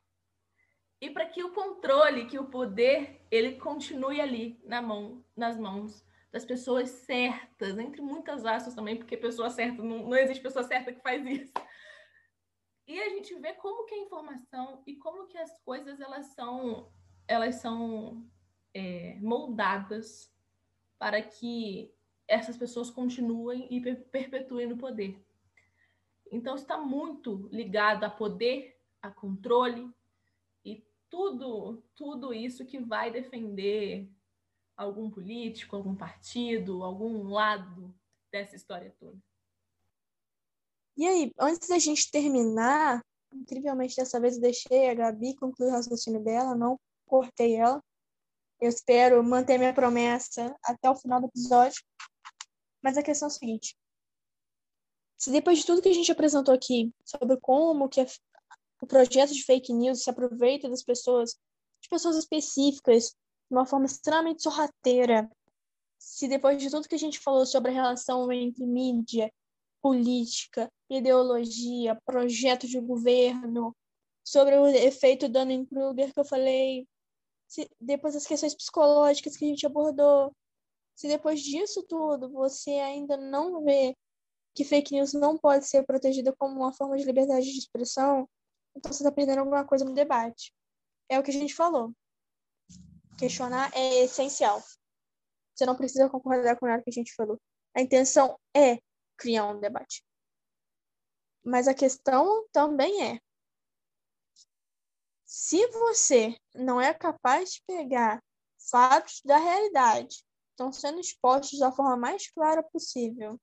[1.00, 6.04] E para que o controle, que o poder, ele continue ali na mão, nas mãos
[6.32, 10.92] das pessoas certas, entre muitas aspas também, porque pessoa certa, não, não existe pessoa certa
[10.92, 11.52] que faz isso.
[12.86, 16.90] E a gente vê como que a informação e como que as coisas elas são,
[17.26, 18.26] elas são
[18.74, 20.34] é, moldadas
[20.98, 21.94] para que
[22.28, 25.18] essas pessoas continuem e perpetuem no poder.
[26.30, 29.90] Então está muito ligado a poder, a controle
[30.62, 34.08] e tudo, tudo isso que vai defender
[34.76, 37.94] algum político, algum partido, algum lado
[38.30, 39.18] dessa história toda.
[40.96, 43.02] E aí, antes da gente terminar,
[43.32, 47.82] incrivelmente dessa vez eu deixei a Gabi concluir o raciocínio dela, não cortei ela.
[48.60, 51.80] Eu espero manter minha promessa até o final do episódio.
[52.82, 53.76] Mas a questão é a seguinte:
[55.16, 58.04] se depois de tudo que a gente apresentou aqui sobre como que
[58.80, 61.36] o projeto de fake news se aproveita das pessoas,
[61.82, 63.10] de pessoas específicas,
[63.50, 65.28] de uma forma extremamente sorrateira.
[65.98, 69.32] Se depois de tudo que a gente falou sobre a relação entre mídia,
[69.82, 73.74] política, ideologia, projeto de governo,
[74.24, 76.86] sobre o efeito Dunning-Kruger que eu falei,
[77.48, 80.32] se, depois das questões psicológicas que a gente abordou,
[80.98, 83.96] se depois disso tudo você ainda não vê
[84.52, 88.28] que fake news não pode ser protegida como uma forma de liberdade de expressão,
[88.74, 90.52] então você está perdendo alguma coisa no debate.
[91.08, 91.94] É o que a gente falou.
[93.16, 94.60] Questionar é essencial.
[95.54, 97.40] Você não precisa concordar com nada que a gente falou.
[97.76, 98.80] A intenção é
[99.16, 100.04] criar um debate.
[101.44, 103.20] Mas a questão também é:
[105.24, 108.20] se você não é capaz de pegar
[108.58, 110.26] fatos da realidade,
[110.58, 113.40] estão sendo expostos da forma mais clara possível,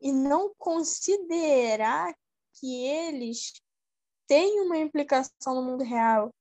[0.00, 2.14] e não considerar
[2.54, 3.52] que eles
[4.28, 6.32] têm uma implicação no mundo real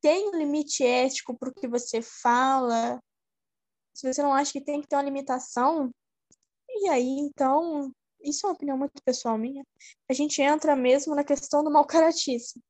[0.00, 2.98] tem um limite ético para o que você fala,
[3.94, 5.90] se você não acha que tem que ter uma limitação,
[6.68, 7.92] e aí, então,
[8.22, 9.62] isso é uma opinião muito pessoal minha,
[10.08, 12.62] a gente entra mesmo na questão do mal caratismo.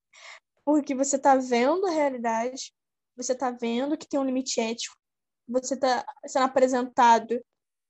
[0.65, 2.73] Porque você está vendo a realidade,
[3.17, 4.97] você está vendo que tem um limite ético,
[5.51, 7.43] você está sendo apresentado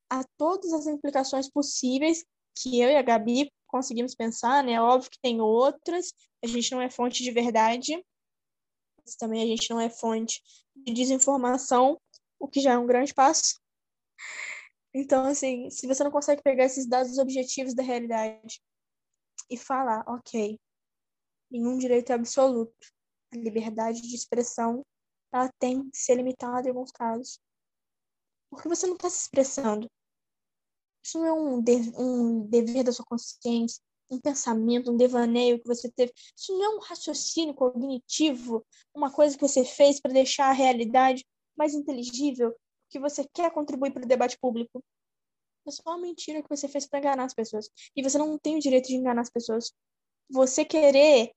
[0.08, 2.24] a todas as implicações possíveis
[2.56, 4.80] que eu e a Gabi conseguimos pensar, né?
[4.80, 8.02] Óbvio que tem outras, a gente não é fonte de verdade,
[9.04, 10.42] mas também a gente não é fonte
[10.74, 12.00] de desinformação,
[12.38, 13.60] o que já é um grande passo.
[14.92, 18.60] Então, assim, se você não consegue pegar esses dados objetivos da realidade
[19.48, 20.58] e falar, ok,
[21.50, 22.74] nenhum direito é absoluto,
[23.32, 24.84] a liberdade de expressão
[25.32, 27.38] ela tem que ser limitada em alguns casos.
[28.50, 29.88] Porque você não está se expressando.
[31.02, 33.80] Isso não é um, de, um dever da sua consciência,
[34.10, 36.12] um pensamento, um devaneio que você teve.
[36.36, 41.24] Isso não é um raciocínio cognitivo, uma coisa que você fez para deixar a realidade
[41.56, 42.54] mais inteligível,
[42.90, 44.82] que você quer contribuir para o debate público.
[45.66, 47.70] É só uma mentira que você fez para enganar as pessoas.
[47.94, 49.72] E você não tem o direito de enganar as pessoas.
[50.28, 51.32] Você querer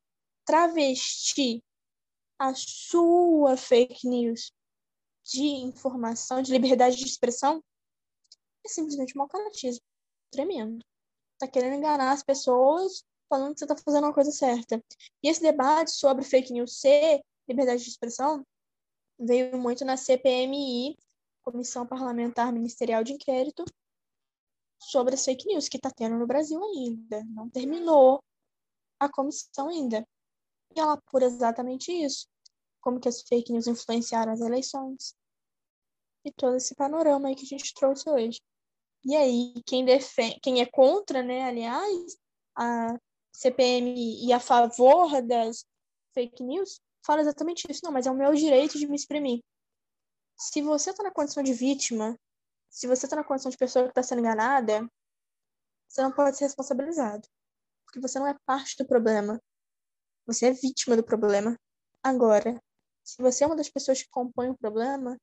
[0.45, 1.61] travestir
[2.39, 4.51] a sua fake news
[5.23, 7.63] de informação, de liberdade de expressão,
[8.65, 9.83] é simplesmente mau caratismo.
[10.31, 10.83] Tremendo.
[11.37, 14.83] Tá querendo enganar as pessoas falando que você tá fazendo uma coisa certa.
[15.21, 18.45] E esse debate sobre fake news ser liberdade de expressão
[19.19, 20.97] veio muito na CPMI,
[21.43, 23.65] Comissão Parlamentar Ministerial de Inquérito,
[24.79, 27.23] sobre as fake news que está tendo no Brasil ainda.
[27.25, 28.23] Não terminou
[28.99, 30.05] a comissão ainda.
[30.75, 32.27] E ela apura exatamente isso.
[32.83, 35.15] Como que as fake news influenciaram as eleições.
[36.25, 38.41] E todo esse panorama aí que a gente trouxe hoje.
[39.05, 42.17] E aí, quem, defende, quem é contra, né, aliás,
[42.55, 42.97] a
[43.33, 45.65] CPM e a favor das
[46.13, 47.81] fake news, fala exatamente isso.
[47.83, 49.41] Não, mas é o meu direito de me exprimir.
[50.37, 52.17] Se você está na condição de vítima,
[52.69, 54.89] se você está na condição de pessoa que está sendo enganada,
[55.87, 57.25] você não pode ser responsabilizado.
[57.85, 59.41] Porque você não é parte do problema.
[60.25, 61.57] Você é vítima do problema.
[62.01, 62.61] Agora,
[63.03, 65.17] se você é uma das pessoas que compõem o problema,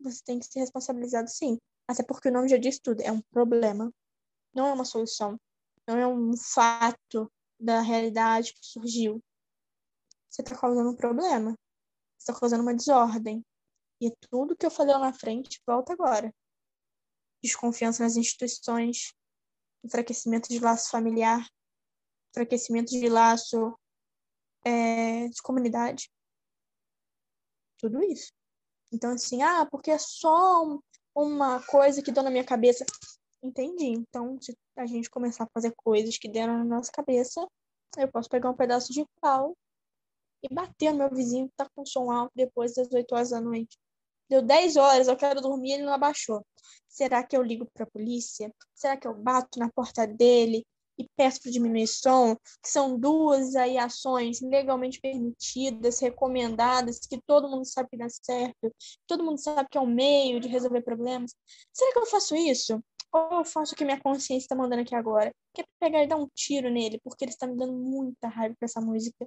[0.00, 1.58] você tem que ser responsabilizado sim.
[1.86, 3.92] Até porque o nome já diz tudo, é um problema.
[4.54, 5.38] Não é uma solução.
[5.86, 9.22] Não é um fato da realidade que surgiu.
[10.28, 11.50] Você está causando um problema.
[12.16, 13.44] Você está causando uma desordem.
[14.00, 16.32] E tudo que eu falei lá na frente volta agora.
[17.42, 19.12] Desconfiança nas instituições,
[19.84, 21.46] enfraquecimento de laço familiar,
[22.30, 23.76] enfraquecimento de laço
[24.64, 26.10] é, de comunidade.
[27.78, 28.32] Tudo isso.
[28.92, 30.78] Então, assim, ah, porque é só
[31.14, 32.84] uma coisa que deu na minha cabeça.
[33.42, 33.86] Entendi.
[33.86, 37.46] Então, se a gente começar a fazer coisas que deram na nossa cabeça,
[37.96, 39.56] eu posso pegar um pedaço de pau
[40.42, 43.40] e bater no meu vizinho que tá com som alto depois das 8 horas da
[43.40, 43.78] noite.
[44.28, 46.44] Deu 10 horas, eu quero dormir, ele não abaixou.
[46.88, 48.52] Será que eu ligo para a polícia?
[48.74, 50.64] Será que eu bato na porta dele
[50.98, 52.34] e peço para diminuir som?
[52.62, 58.74] Que são duas aí ações legalmente permitidas, recomendadas, que todo mundo sabe que dá certo,
[59.06, 61.34] todo mundo sabe que é um meio de resolver problemas.
[61.72, 62.82] Será que eu faço isso?
[63.12, 65.32] Ou eu faço o que minha consciência está mandando aqui agora?
[65.54, 68.54] Que é pegar e dar um tiro nele, porque ele está me dando muita raiva
[68.58, 69.26] com essa música.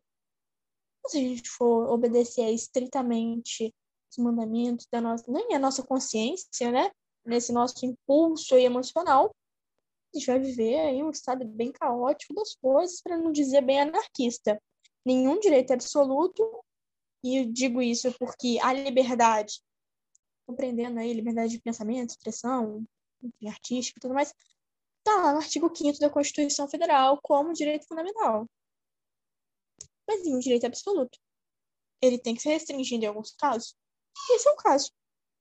[1.07, 3.73] Se a gente for obedecer estritamente
[4.11, 6.91] os mandamentos da nossa, nem a nossa consciência, né?
[7.25, 9.31] Nesse nosso impulso emocional,
[10.13, 13.81] a gente vai viver aí um estado bem caótico das coisas, para não dizer bem
[13.81, 14.61] anarquista.
[15.05, 16.43] Nenhum direito absoluto,
[17.23, 19.61] e eu digo isso porque a liberdade,
[20.45, 22.85] compreendendo aí liberdade de pensamento, expressão,
[23.21, 24.33] enfim, artística e tudo mais,
[24.99, 28.47] está lá no artigo 5 da Constituição Federal como direito fundamental.
[30.07, 31.17] Mas nenhum direito absoluto.
[32.01, 33.75] Ele tem que ser restringido em alguns casos.
[34.31, 34.91] Esse é o caso.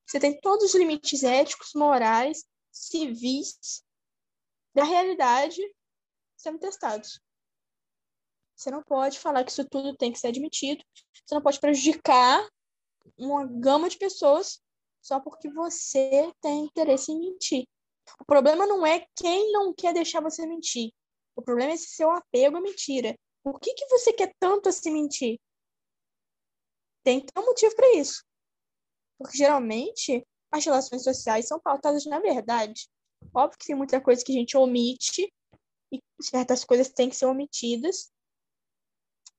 [0.06, 3.82] Você tem todos os limites éticos, morais, civis
[4.74, 5.60] da realidade
[6.36, 7.20] sendo testados.
[8.56, 10.84] Você não pode falar que isso tudo tem que ser admitido.
[11.24, 12.46] Você não pode prejudicar
[13.16, 14.60] uma gama de pessoas
[15.00, 17.64] só porque você tem interesse em mentir.
[18.20, 20.90] O problema não é quem não quer deixar você mentir.
[21.34, 23.16] O problema é esse seu apego à mentira.
[23.42, 25.40] Por que, que você quer tanto assim mentir?
[27.02, 28.22] Tem um motivo para isso.
[29.18, 32.88] Porque geralmente as relações sociais são pautadas na verdade.
[33.34, 35.32] Óbvio que tem muita coisa que a gente omite
[35.92, 38.12] e certas coisas têm que ser omitidas.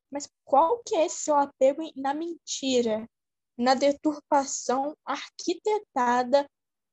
[0.10, 3.10] Mas qual que é esse seu apego na mentira,
[3.58, 6.50] na deturpação arquitetada,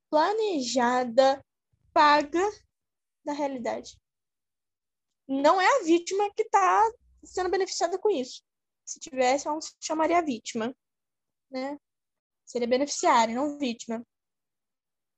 [0.09, 1.43] planejada,
[1.93, 2.41] paga
[3.25, 3.97] da realidade?
[5.27, 6.91] Não é a vítima que está
[7.23, 8.41] sendo beneficiada com isso.
[8.85, 10.75] Se tivesse, não se chamaria vítima,
[11.51, 11.77] né?
[12.45, 14.03] Seria beneficiário, não vítima.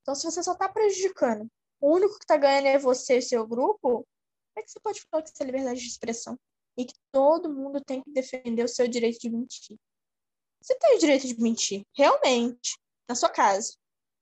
[0.01, 1.49] Então, se você só está prejudicando,
[1.81, 4.05] o único que está ganhando é você e seu grupo,
[4.53, 6.39] como é que você pode falar que isso é liberdade de expressão?
[6.77, 9.77] E que todo mundo tem que defender o seu direito de mentir.
[10.61, 12.77] Você tem o direito de mentir, realmente,
[13.09, 13.73] na sua casa,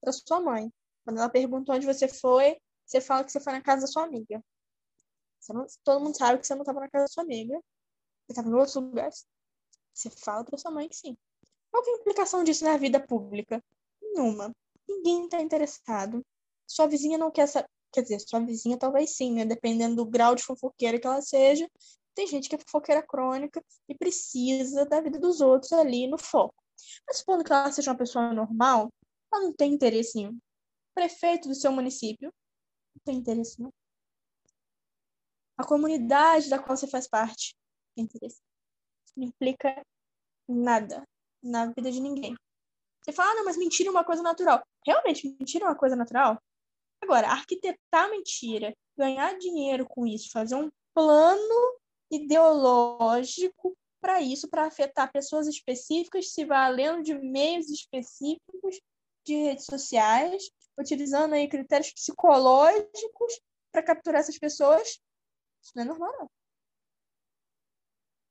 [0.02, 0.72] para sua mãe.
[1.04, 4.04] Quando ela pergunta onde você foi, você fala que você foi na casa da sua
[4.04, 4.44] amiga.
[5.50, 7.56] Não, todo mundo sabe que você não estava na casa da sua amiga.
[7.56, 9.26] Você estava em outros lugares.
[9.94, 11.18] Você fala para sua mãe que sim.
[11.72, 13.64] Qual que é a implicação disso na vida pública?
[14.02, 14.56] Nenhuma.
[14.88, 16.26] Ninguém está interessado.
[16.70, 17.68] Sua vizinha não quer saber.
[17.92, 19.46] Quer dizer, sua vizinha talvez sim, né?
[19.46, 21.68] Dependendo do grau de fofoqueira que ela seja.
[22.14, 26.54] Tem gente que é fofoqueira crônica e precisa da vida dos outros ali no foco.
[27.08, 28.90] Mas supondo que ela seja uma pessoa normal,
[29.34, 30.38] ela não tem interesse nenhum.
[30.94, 32.32] Prefeito do seu município,
[32.96, 33.72] não tem interesse nenhum.
[35.58, 37.56] A comunidade da qual você faz parte
[37.96, 38.40] tem interesse.
[39.18, 39.82] Não implica
[40.48, 41.04] nada
[41.42, 42.36] na vida de ninguém.
[43.04, 44.62] Você fala, ah, não, mas mentira é uma coisa natural.
[44.86, 46.40] Realmente, mentira é uma coisa natural?
[47.02, 51.80] Agora, arquitetar mentira, ganhar dinheiro com isso, fazer um plano
[52.12, 58.80] ideológico para isso, para afetar pessoas específicas, se valendo de meios específicos
[59.26, 63.40] de redes sociais, utilizando aí critérios psicológicos
[63.72, 65.00] para capturar essas pessoas,
[65.62, 66.30] isso não é normal, não.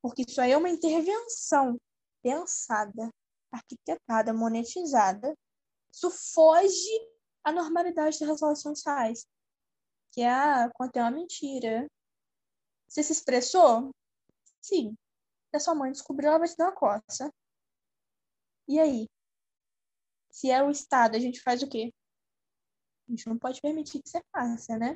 [0.02, 1.78] Porque isso aí é uma intervenção
[2.22, 3.10] pensada,
[3.52, 5.34] arquitetada, monetizada.
[5.92, 7.17] Isso foge
[7.48, 9.26] à normalidade das relações sociais,
[10.12, 11.86] que é a, conter uma mentira.
[12.86, 13.90] Você se expressou?
[14.60, 14.96] Sim.
[15.50, 17.32] Se a sua mãe descobrir, ela vai te dar uma coça.
[18.68, 19.08] E aí?
[20.30, 21.92] Se é o Estado, a gente faz o quê?
[23.08, 24.94] A gente não pode permitir que você faça, né?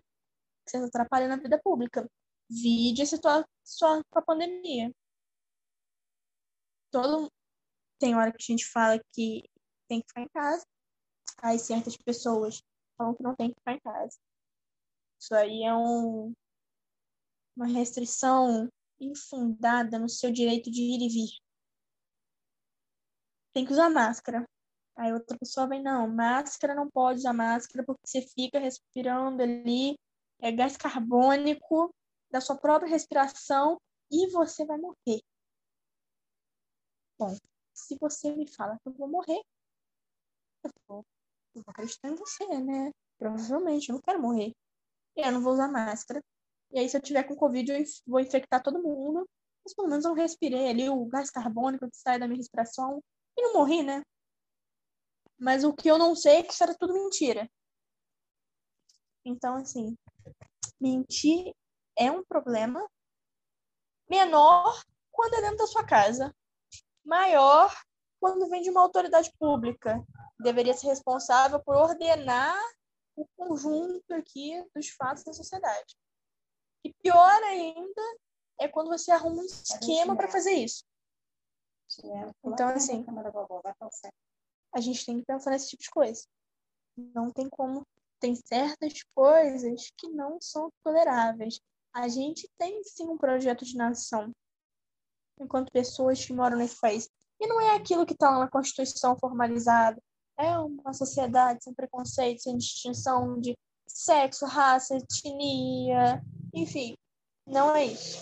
[0.67, 2.07] Que você atrapalha na vida pública.
[2.49, 4.93] Vide a situação com a pandemia.
[6.91, 7.33] Todo...
[7.99, 9.49] Tem hora que a gente fala que
[9.89, 10.67] tem que ficar em casa.
[11.39, 12.63] Aí certas pessoas
[12.97, 14.19] falam que não tem que ficar em casa.
[15.21, 16.33] Isso aí é um...
[17.57, 18.69] uma restrição
[19.01, 21.31] infundada no seu direito de ir e vir.
[23.53, 24.45] Tem que usar máscara.
[24.97, 29.97] Aí outra pessoa vem, não, máscara não pode usar máscara porque você fica respirando ali
[30.43, 31.95] é gás carbônico
[32.29, 33.81] da sua própria respiração
[34.11, 35.23] e você vai morrer.
[37.17, 37.37] Bom,
[37.73, 39.41] se você me fala que eu vou morrer,
[40.65, 41.05] eu vou,
[41.55, 42.91] vou acreditar em você, né?
[43.19, 44.53] Provavelmente, eu não quero morrer.
[45.17, 46.23] E eu não vou usar máscara.
[46.71, 49.29] E aí, se eu tiver com Covid, eu vou infectar todo mundo.
[49.65, 53.03] Mas pelo menos eu respirei ali o gás carbônico que sai da minha respiração.
[53.37, 54.03] E não morri, né?
[55.39, 57.49] Mas o que eu não sei é que isso era tudo mentira.
[59.25, 59.97] Então, assim,
[60.81, 61.55] mentir
[61.97, 62.89] é um problema
[64.09, 66.35] menor quando é dentro da sua casa,
[67.05, 67.73] maior
[68.23, 70.01] quando vem de uma autoridade pública.
[70.39, 72.57] Deveria ser responsável por ordenar
[73.17, 75.97] o conjunto aqui dos fatos da sociedade.
[76.85, 78.03] E pior ainda
[78.61, 80.85] é quando você arruma um esquema para fazer isso.
[82.45, 83.05] Então, assim,
[84.73, 86.23] a gente tem que pensar nesse tipo de coisa.
[86.97, 87.85] Não tem como.
[88.21, 91.61] Tem certas coisas que não são toleráveis.
[91.93, 94.31] A gente tem sim um projeto de nação
[95.41, 97.09] enquanto pessoas que moram nesse país.
[97.43, 100.01] E não é aquilo que está lá na Constituição formalizado.
[100.39, 106.23] É uma sociedade sem preconceito, sem distinção de sexo, raça, etnia,
[106.55, 106.97] enfim,
[107.45, 108.17] não é isso.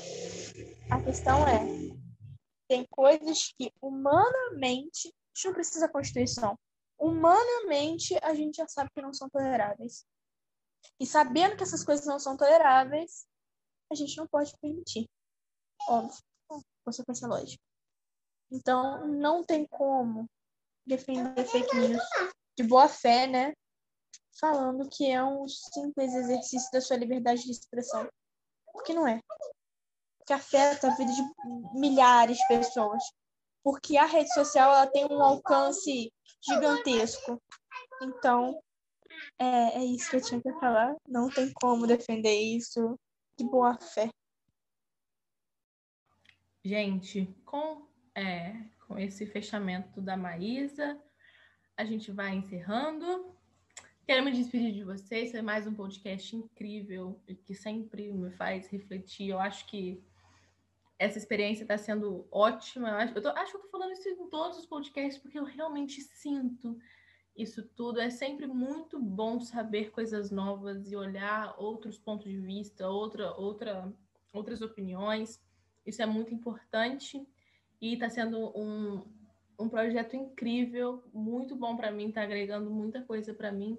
[0.90, 1.60] A questão é,
[2.66, 6.58] tem coisas que humanamente, a gente não precisa da Constituição,
[6.98, 10.06] humanamente a gente já sabe que não são toleráveis.
[10.98, 13.26] E sabendo que essas coisas não são toleráveis,
[13.92, 15.06] a gente não pode permitir.
[15.86, 16.18] Óbvio,
[16.82, 17.69] consequência lógica.
[18.50, 20.28] Então, não tem como
[20.86, 22.02] defender fake news
[22.58, 23.52] de boa fé, né?
[24.40, 28.08] Falando que é um simples exercício da sua liberdade de expressão.
[28.72, 29.20] Porque não é.
[30.18, 33.02] Porque afeta a vida de milhares de pessoas.
[33.62, 37.40] Porque a rede social ela tem um alcance gigantesco.
[38.02, 38.60] Então,
[39.38, 40.96] é, é isso que eu tinha que falar.
[41.06, 42.98] Não tem como defender isso
[43.38, 44.10] de boa fé.
[46.64, 47.89] Gente, com,
[48.20, 48.54] é,
[48.86, 51.00] com esse fechamento da Maísa,
[51.74, 53.34] a gente vai encerrando.
[54.04, 55.30] Quero me despedir de vocês.
[55.30, 59.30] Foi mais um podcast incrível que sempre me faz refletir.
[59.30, 60.04] Eu acho que
[60.98, 63.10] essa experiência está sendo ótima.
[63.14, 66.02] Eu tô, acho que eu estou falando isso em todos os podcasts porque eu realmente
[66.02, 66.78] sinto
[67.34, 68.02] isso tudo.
[68.02, 73.90] É sempre muito bom saber coisas novas e olhar outros pontos de vista, outra, outra,
[74.30, 75.40] outras opiniões.
[75.86, 77.26] Isso é muito importante
[77.80, 79.02] e está sendo um,
[79.58, 83.78] um projeto incrível, muito bom para mim, está agregando muita coisa para mim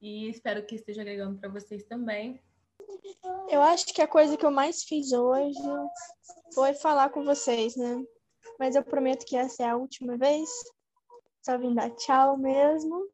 [0.00, 2.40] e espero que esteja agregando para vocês também.
[3.48, 5.58] Eu acho que a coisa que eu mais fiz hoje
[6.54, 8.04] foi falar com vocês, né?
[8.58, 10.48] Mas eu prometo que essa é a última vez.
[11.42, 13.08] Só vim dar tchau mesmo.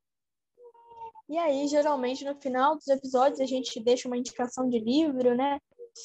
[1.28, 5.59] E aí, geralmente, no final dos episódios, a gente deixa uma indicação de livro, né?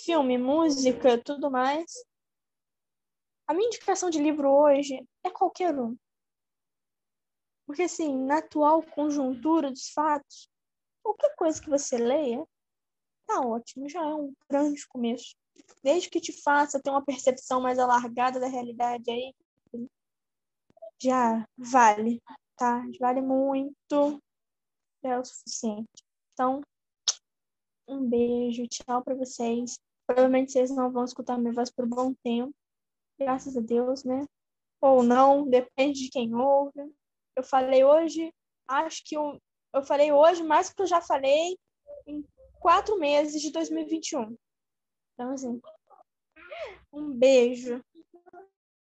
[0.04, 1.86] filme, música, tudo mais.
[3.48, 5.98] A minha indicação de livro hoje é qualquer um.
[7.66, 10.50] Porque, assim, na atual conjuntura dos fatos,
[11.02, 12.46] qualquer coisa que você leia,
[13.26, 15.34] tá ótimo, já é um grande começo.
[15.82, 19.34] Desde que te faça ter uma percepção mais alargada da realidade aí,
[21.02, 22.22] já vale,
[22.58, 22.84] tá?
[23.00, 24.22] Vale muito,
[25.04, 26.04] é o suficiente.
[26.34, 26.62] Então,
[27.88, 29.80] um beijo, tchau para vocês.
[30.06, 32.54] Provavelmente vocês não vão escutar minha voz por um bom tempo,
[33.20, 34.26] graças a Deus, né?
[34.82, 36.94] Ou não, depende de quem ouve.
[37.36, 38.34] Eu falei hoje,
[38.68, 39.40] acho que eu,
[39.74, 41.58] eu falei hoje mais que eu já falei
[42.06, 42.24] em
[42.60, 44.36] quatro meses de 2021.
[45.14, 45.60] Então, assim,
[46.92, 47.84] um beijo.